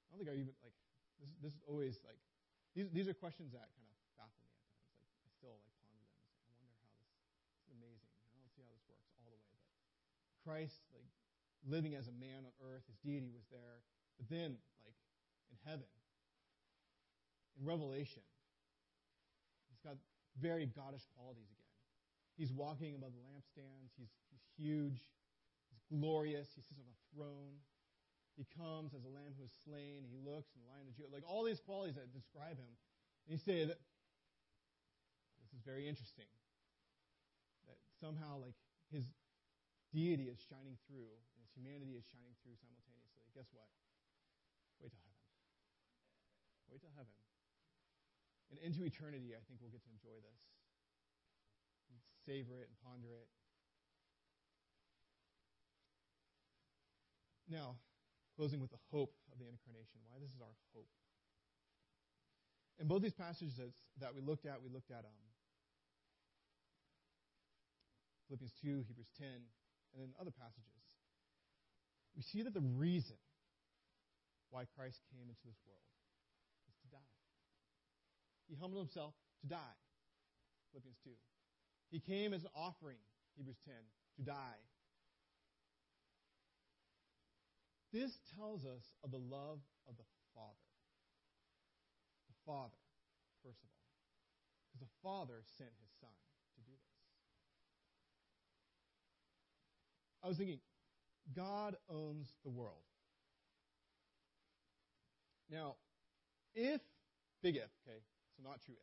[0.07, 0.71] I don't think I even like
[1.19, 1.27] this.
[1.43, 2.19] This is always like
[2.71, 2.87] these.
[2.95, 5.03] These are questions that kind of baffle me at times.
[5.03, 7.11] Like I still like ponder them say, I wonder how this.
[7.51, 8.11] This is amazing.
[8.31, 9.59] I don't see how this works all the way, but
[10.47, 11.11] Christ like
[11.67, 13.83] living as a man on earth, his deity was there,
[14.15, 14.55] but then
[14.87, 14.95] like
[15.51, 15.91] in heaven,
[17.59, 18.23] in Revelation,
[19.67, 19.99] he's got
[20.39, 21.62] very goddish qualities again.
[22.37, 23.93] He's walking above the lampstands.
[23.97, 24.97] He's, he's huge.
[25.69, 26.49] He's glorious.
[26.55, 27.61] He sits on a throne.
[28.33, 30.09] He comes as a lamb who is slain.
[30.09, 31.13] He looks and the lion of Judah.
[31.13, 32.73] Like all these qualities that describe him.
[33.29, 33.77] And you say that
[35.37, 36.25] this is very interesting.
[37.69, 38.57] That somehow like
[38.89, 39.05] his
[39.93, 43.29] deity is shining through and his humanity is shining through simultaneously.
[43.37, 43.69] Guess what?
[44.81, 45.21] Wait till heaven.
[46.73, 47.13] Wait till heaven.
[48.49, 50.41] And into eternity, I think we'll get to enjoy this
[52.25, 53.27] savor it and ponder it.
[57.49, 57.75] Now,
[58.35, 60.01] closing with the hope of the incarnation.
[60.09, 60.89] Why this is our hope.
[62.79, 63.59] In both these passages
[63.99, 65.23] that we looked at, we looked at um,
[68.27, 70.81] Philippians 2, Hebrews 10, and then other passages.
[72.15, 73.17] We see that the reason
[74.49, 75.85] why Christ came into this world
[76.69, 77.13] is to die.
[78.49, 79.77] He humbled himself to die.
[80.71, 81.09] Philippians 2.
[81.93, 82.97] He came as an offering,
[83.37, 83.75] Hebrews 10,
[84.17, 84.57] to die.
[87.93, 90.65] This tells us of the love of the Father.
[92.25, 92.81] The Father,
[93.45, 93.85] first of all.
[94.73, 96.09] Because the Father sent his Son
[96.55, 96.97] to do this.
[100.23, 100.61] I was thinking,
[101.35, 102.89] God owns the world.
[105.51, 105.75] Now,
[106.55, 106.81] if,
[107.43, 108.01] big if, okay,
[108.35, 108.73] so not true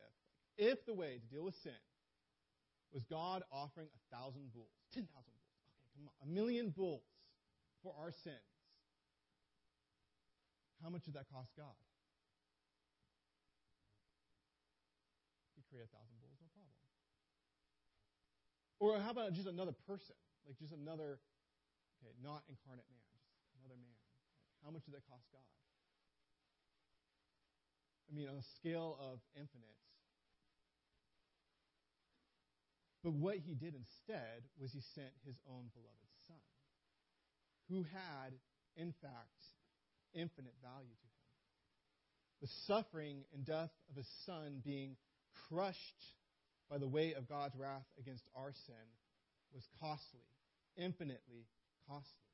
[0.57, 1.73] if, if the way to deal with sin
[2.91, 5.55] was God offering a thousand bulls, 10,000 bulls.
[5.79, 6.15] Okay, come on.
[6.23, 7.07] A million bulls
[7.83, 8.35] for our sins.
[10.83, 11.77] How much did that cost God?
[15.55, 16.75] He created a thousand bulls, no problem.
[18.81, 20.15] Or how about just another person?
[20.45, 21.21] like just another,
[22.01, 23.25] okay, not incarnate man, just
[23.61, 23.93] another man.
[23.93, 25.45] Like, how much did that cost God?
[28.09, 29.77] I mean, on a scale of infinite.
[33.03, 36.37] But what he did instead was he sent his own beloved son,
[37.69, 38.33] who had,
[38.75, 39.41] in fact,
[40.13, 41.21] infinite value to him.
[42.41, 44.97] The suffering and death of his son being
[45.49, 46.01] crushed
[46.69, 48.87] by the weight of God's wrath against our sin
[49.53, 50.25] was costly,
[50.77, 51.45] infinitely
[51.87, 52.31] costly.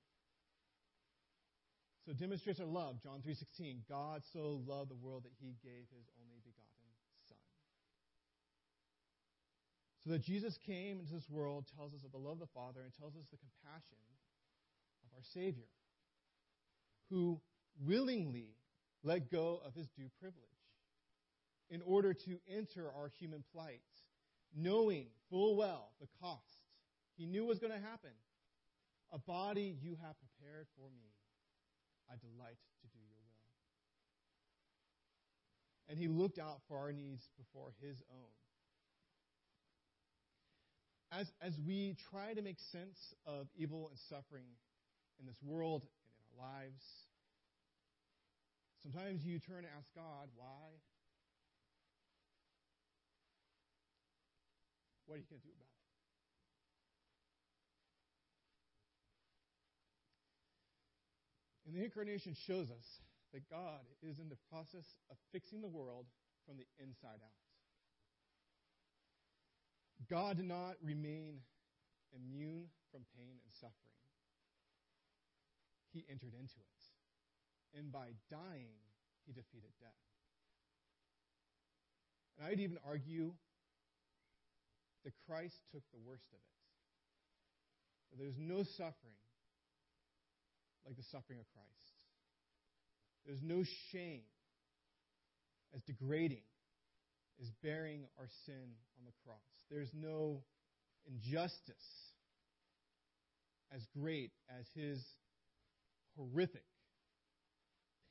[2.05, 3.83] So demonstrates our love, John 3:16.
[3.89, 6.87] God so loved the world that he gave his only begotten
[7.27, 7.37] son.
[10.07, 12.79] So that Jesus came into this world tells us of the love of the Father
[12.81, 13.97] and tells us the compassion
[15.03, 15.67] of our Savior,
[17.09, 17.41] who
[17.85, 18.55] willingly
[19.03, 20.45] let go of his due privilege
[21.69, 23.81] in order to enter our human plight,
[24.55, 26.63] knowing full well the cost.
[27.17, 28.11] He knew was going to happen.
[29.11, 31.11] A body you have prepared for me.
[32.09, 33.59] I delight to do your will.
[35.89, 38.46] And he looked out for our needs before his own.
[41.11, 44.45] As, as we try to make sense of evil and suffering
[45.19, 46.83] in this world and in our lives,
[48.83, 50.67] sometimes you turn and ask God, why?
[55.05, 55.77] What are you going to do about it?
[61.67, 62.87] And the incarnation shows us
[63.33, 66.05] that God is in the process of fixing the world
[66.45, 67.46] from the inside out.
[70.09, 71.41] God did not remain
[72.13, 73.97] immune from pain and suffering.
[75.91, 76.81] He entered into it.
[77.77, 78.77] And by dying,
[79.25, 80.05] he defeated death.
[82.37, 83.33] And I'd even argue
[85.03, 86.57] that Christ took the worst of it.
[88.17, 89.21] There's no suffering
[90.85, 91.93] like the suffering of Christ.
[93.25, 94.23] There's no shame
[95.75, 96.43] as degrading
[97.41, 99.37] as bearing our sin on the cross.
[99.69, 100.43] There's no
[101.05, 102.11] injustice
[103.73, 105.03] as great as his
[106.15, 106.65] horrific,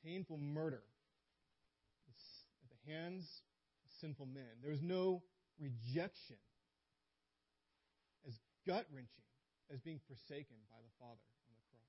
[0.03, 0.83] painful murder
[2.63, 3.41] at the hands
[3.85, 4.61] of sinful men.
[4.63, 5.23] There's no
[5.59, 6.37] rejection
[8.27, 8.33] as
[8.65, 9.25] gut wrenching
[9.73, 11.19] as being forsaken by the Father.
[11.49, 11.83] On the cross.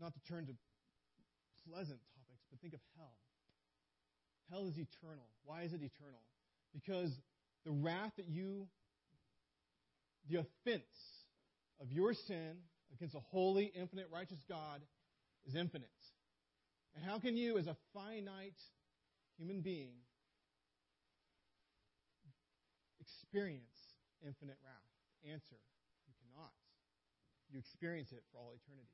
[0.00, 0.54] Not to turn to
[1.68, 3.14] pleasant topics, but think of hell.
[4.50, 5.26] Hell is eternal.
[5.44, 6.22] Why is it eternal?
[6.72, 7.10] Because
[7.64, 8.66] the wrath that you,
[10.28, 11.24] the offense
[11.80, 12.56] of your sin
[12.94, 14.80] against a holy, infinite, righteous God
[15.46, 15.88] is infinite.
[16.96, 18.58] And how can you, as a finite
[19.38, 19.94] human being,
[23.00, 23.62] experience
[24.26, 25.32] infinite wrath?
[25.32, 25.56] Answer
[26.06, 26.52] you cannot.
[27.52, 28.88] You experience it for all eternity.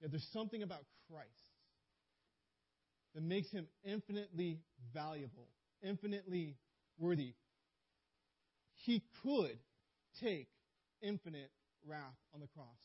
[0.00, 1.47] Yet there's something about Christ
[3.14, 4.60] that makes him infinitely
[4.92, 5.48] valuable,
[5.82, 6.56] infinitely
[6.98, 7.34] worthy.
[8.74, 9.58] He could
[10.20, 10.48] take
[11.02, 11.50] infinite
[11.86, 12.78] wrath on the cross.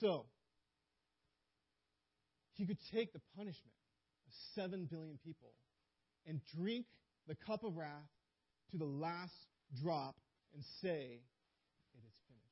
[0.00, 0.26] So,
[2.54, 3.76] he could take the punishment
[4.26, 5.52] of 7 billion people
[6.26, 6.86] and drink
[7.26, 8.10] the cup of wrath
[8.70, 9.34] to the last
[9.82, 10.16] drop
[10.54, 11.20] and say,
[11.94, 12.48] It is finished.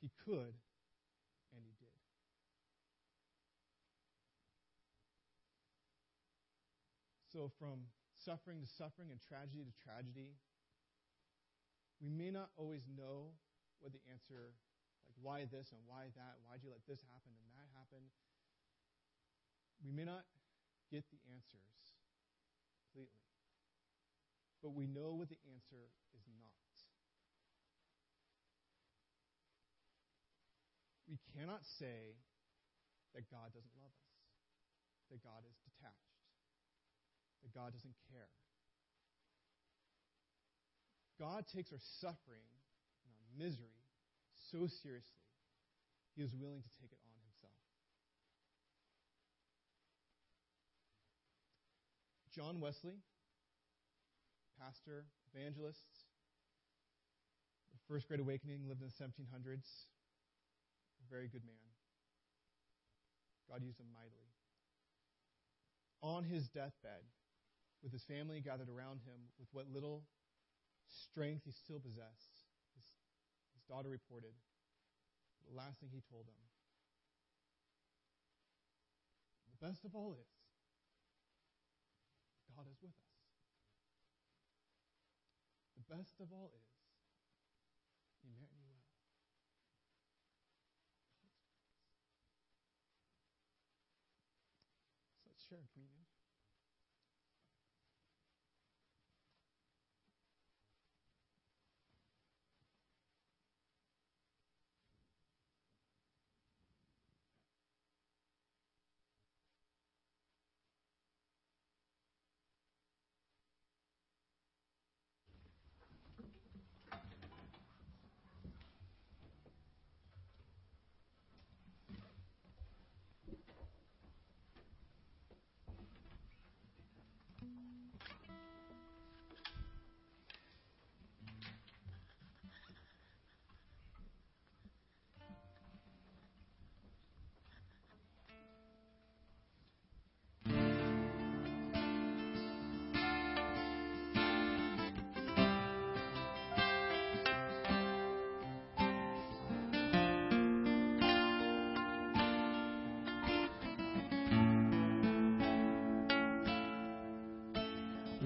[0.00, 0.54] He could,
[1.52, 1.90] and he did.
[7.30, 7.86] So, from
[8.18, 10.34] suffering to suffering and tragedy to tragedy,
[12.02, 13.38] we may not always know
[13.78, 14.50] what the answer,
[15.06, 18.02] like why this and why that, why'd you let this happen and that happen.
[19.80, 20.26] We may not
[20.90, 21.94] get the answers
[22.82, 23.30] completely,
[24.60, 26.60] but we know what the answer is not.
[31.10, 32.14] we cannot say
[33.18, 34.14] that God doesn't love us,
[35.10, 36.09] that God is detached,
[37.42, 38.30] that God doesn't care.
[41.18, 42.48] God takes our suffering
[43.04, 43.80] and our misery
[44.48, 45.28] so seriously,
[46.16, 47.60] he is willing to take it on himself.
[52.34, 52.98] John Wesley,
[54.58, 56.08] pastor, evangelist,
[57.70, 59.86] the First Great Awakening, lived in the 1700s
[61.00, 61.68] a very good man.
[63.50, 64.30] God used him mightily.
[66.02, 67.04] On his deathbed,
[67.82, 70.04] with his family gathered around him, with what little
[70.86, 72.44] strength he still possessed,
[72.76, 72.84] his,
[73.54, 74.34] his daughter reported
[75.48, 76.40] the last thing he told them.
[79.60, 80.30] The best of all is,
[82.56, 83.16] God is with us.
[85.76, 86.70] The best of all is
[95.26, 95.99] let's share communion.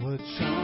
[0.05, 0.64] What child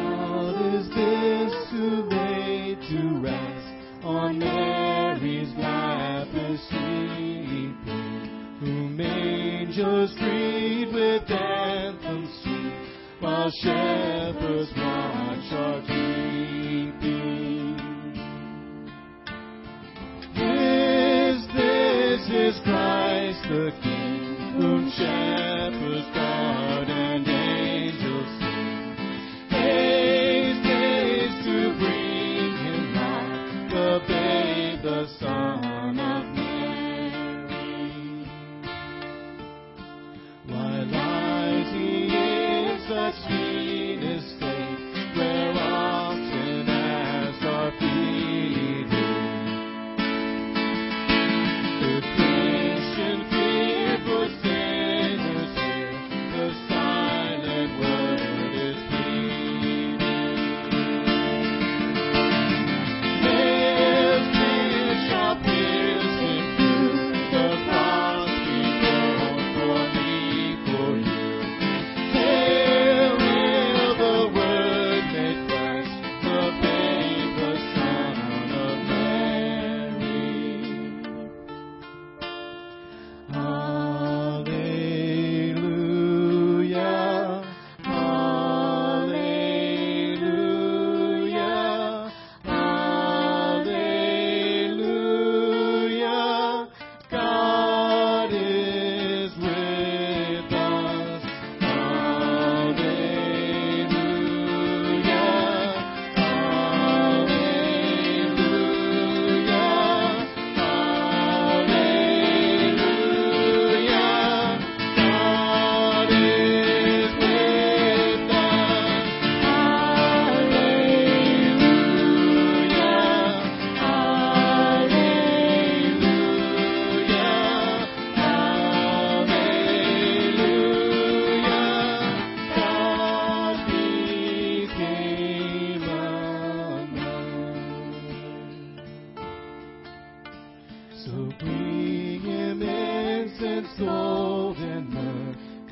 [143.78, 144.90] gold, and.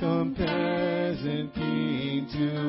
[0.01, 2.68] Come, peasant king, to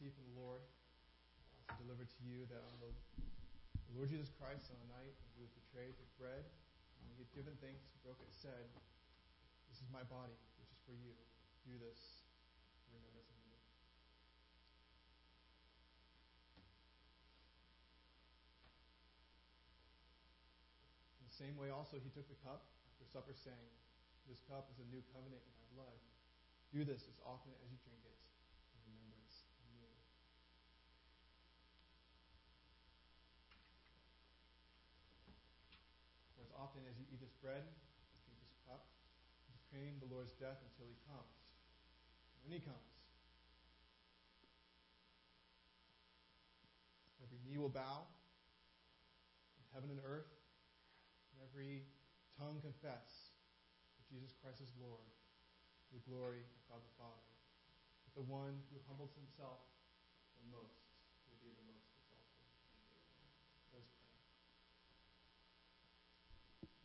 [0.00, 0.64] received from the Lord,
[1.76, 2.88] delivered to you that on the,
[3.92, 7.28] Lord Jesus Christ, on the night when he was betrayed, took bread, and when he
[7.28, 8.64] had given thanks, broke it, said,
[9.68, 11.12] This is my body, which is for you.
[11.68, 12.24] Do this
[12.88, 13.12] in of
[13.44, 13.60] me.
[21.20, 23.68] In the same way, also, he took the cup after supper, saying,
[24.32, 26.00] This cup is a new covenant in my blood.
[26.72, 28.16] Do this as often as you drink it
[28.74, 29.90] in remembrance of me.
[36.36, 37.64] For as often as you eat this bread
[38.24, 38.84] drink this cup,
[39.48, 41.40] proclaim the Lord's death until he comes.
[42.44, 42.92] When he comes,
[47.24, 48.08] every knee will bow,
[49.56, 50.28] in heaven and earth,
[51.32, 51.88] and every
[52.36, 53.32] tongue confess
[53.96, 55.08] that Jesus Christ is Lord,
[55.88, 57.28] to the glory of God the Father.
[58.16, 59.64] The one who humbles himself
[60.36, 60.92] the most
[61.30, 62.42] will be the most exalted.
[63.72, 63.88] Let us pray.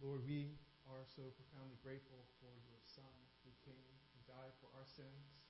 [0.04, 0.52] Lord, we
[0.92, 3.16] are so profoundly grateful for your Son
[3.48, 5.48] who came and died for our sins.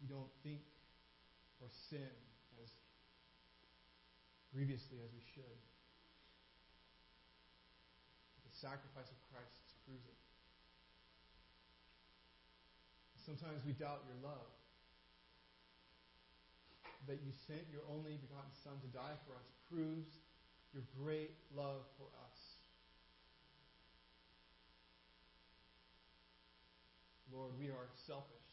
[0.00, 0.64] We don't think
[1.60, 2.10] or sin
[2.58, 2.72] as
[4.50, 5.60] grievously as we should.
[8.42, 10.18] The sacrifice of Christ proves it.
[13.22, 14.50] Sometimes we doubt your love.
[17.06, 20.21] That you sent your only begotten Son to die for us proves
[20.72, 22.40] your great love for us.
[27.28, 28.52] Lord, we are selfish.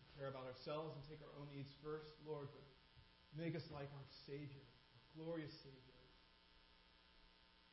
[0.00, 2.64] We care about ourselves and take our own needs first, Lord, but
[3.36, 6.00] make us like our Savior, our glorious Savior,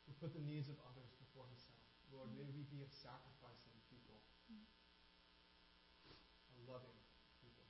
[0.08, 1.84] who put the needs of others before himself.
[2.12, 4.20] Lord, may we be a sacrificing people,
[6.12, 7.00] a loving
[7.40, 7.68] people.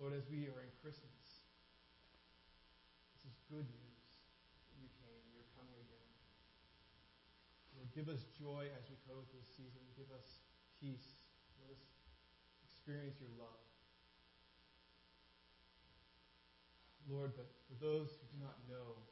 [0.00, 1.19] Lord, as we are in Christmas,
[3.50, 4.06] good news
[4.78, 6.10] you came, you're coming again.
[7.74, 9.82] Lord, give us joy as we go through this season.
[9.98, 10.38] Give us
[10.78, 11.18] peace.
[11.58, 11.82] Let us
[12.62, 13.58] experience your love.
[17.10, 19.02] Lord, but for those who do not know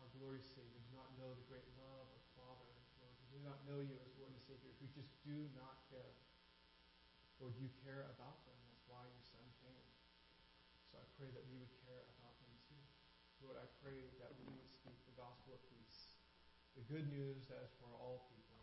[0.00, 3.60] our glorious Savior, do not know the great love of Father, Lord, who do not
[3.68, 6.16] know you as Lord and Savior, who just do not care.
[7.36, 8.56] Lord, you care about them.
[8.72, 9.84] That's why your Son came.
[10.88, 12.21] So I pray that we would care about.
[13.42, 16.14] Lord, I pray that we would speak the gospel of peace,
[16.78, 18.62] the good news that is for all people.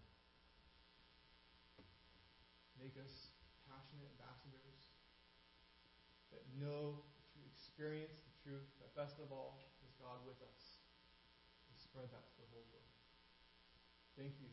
[2.80, 3.36] Make us
[3.68, 4.96] passionate ambassadors
[6.32, 7.04] that know
[7.36, 10.80] to experience the truth, that best of all is God with us,
[11.68, 12.96] and spread that to the whole world.
[14.16, 14.48] Thank you.